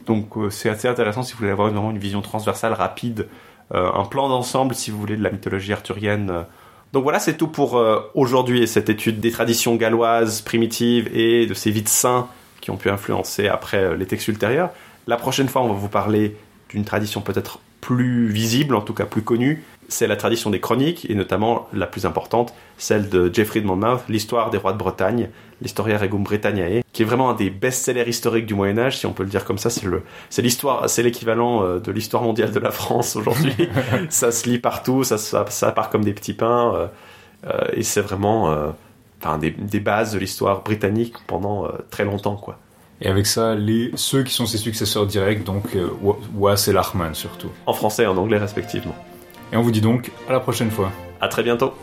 [0.07, 3.29] Donc, c'est assez intéressant si vous voulez avoir vraiment une vision transversale, rapide,
[3.73, 6.45] un plan d'ensemble, si vous voulez, de la mythologie arthurienne.
[6.93, 7.83] Donc voilà, c'est tout pour
[8.15, 12.29] aujourd'hui et cette étude des traditions galloises primitives et de ces vies de saints
[12.61, 14.71] qui ont pu influencer après les textes ultérieurs.
[15.07, 16.37] La prochaine fois, on va vous parler
[16.69, 21.05] d'une tradition peut-être plus visible, en tout cas plus connue, c'est la tradition des chroniques,
[21.11, 25.29] et notamment la plus importante, celle de Geoffrey de Monmouth, l'histoire des rois de Bretagne,
[25.61, 29.13] l'Historia Regum Britanniae, qui est vraiment un des best-sellers historiques du Moyen Âge, si on
[29.13, 29.69] peut le dire comme ça.
[29.69, 33.69] C'est le, c'est l'histoire, c'est l'équivalent euh, de l'histoire mondiale de la France aujourd'hui.
[34.11, 36.87] ça se lit partout, ça, ça, ça, part comme des petits pains, euh,
[37.49, 38.71] euh, et c'est vraiment, euh,
[39.21, 42.59] enfin, des, des, bases de l'histoire britannique pendant très longtemps, quoi.
[43.03, 45.89] Et avec ça, les, ceux qui sont ses successeurs directs, donc euh,
[46.37, 47.51] Was et Lachman surtout.
[47.67, 48.95] En français et en anglais respectivement.
[49.53, 50.93] Et on vous dit donc à la prochaine fois.
[51.21, 51.75] À très bientôt.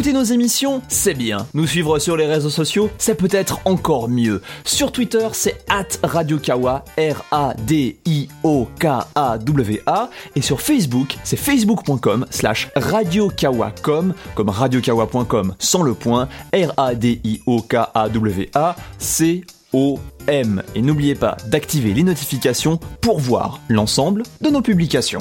[0.00, 1.46] Écouter nos émissions, c'est bien.
[1.52, 4.40] Nous suivre sur les réseaux sociaux, c'est peut-être encore mieux.
[4.64, 7.50] Sur Twitter, c'est at RadioKawa, R-A-D-I-O-K-A-W-A.
[10.36, 16.96] Et sur Facebook, c'est facebook.com slash radiokawacom, comme radiokawa.com sans le point, R-A-D-I-O-K-A-W-A,
[18.96, 20.62] C-O-M.
[20.74, 25.20] Et n'oubliez pas d'activer les notifications pour voir l'ensemble de nos publications.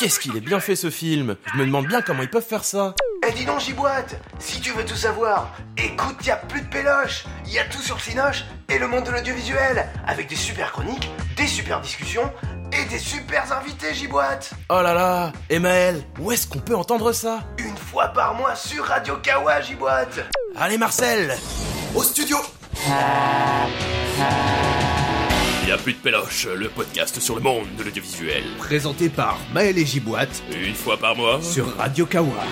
[0.00, 2.64] Qu'est-ce qu'il est bien fait ce film Je me demande bien comment ils peuvent faire
[2.64, 2.94] ça.
[3.28, 7.24] Eh dis donc Giboite, si tu veux tout savoir, écoute, y a plus de péloche,
[7.46, 11.46] y a tout sur Cinoche et le monde de l'audiovisuel, avec des super chroniques, des
[11.46, 12.32] super discussions
[12.72, 14.52] et des super invités Giboite.
[14.70, 17.40] Oh là là, Emmaël, où est-ce qu'on peut entendre ça?
[17.58, 20.20] Une fois par mois sur Radio Kawa Giboite.
[20.56, 21.36] Allez Marcel,
[21.94, 22.38] au studio.
[25.62, 28.42] Il n'y a plus de péloche, le podcast sur le monde de l'audiovisuel.
[28.58, 30.42] Présenté par Maël et Giboite.
[30.52, 31.40] Une fois par mois.
[31.42, 32.44] Sur Radio Kawa.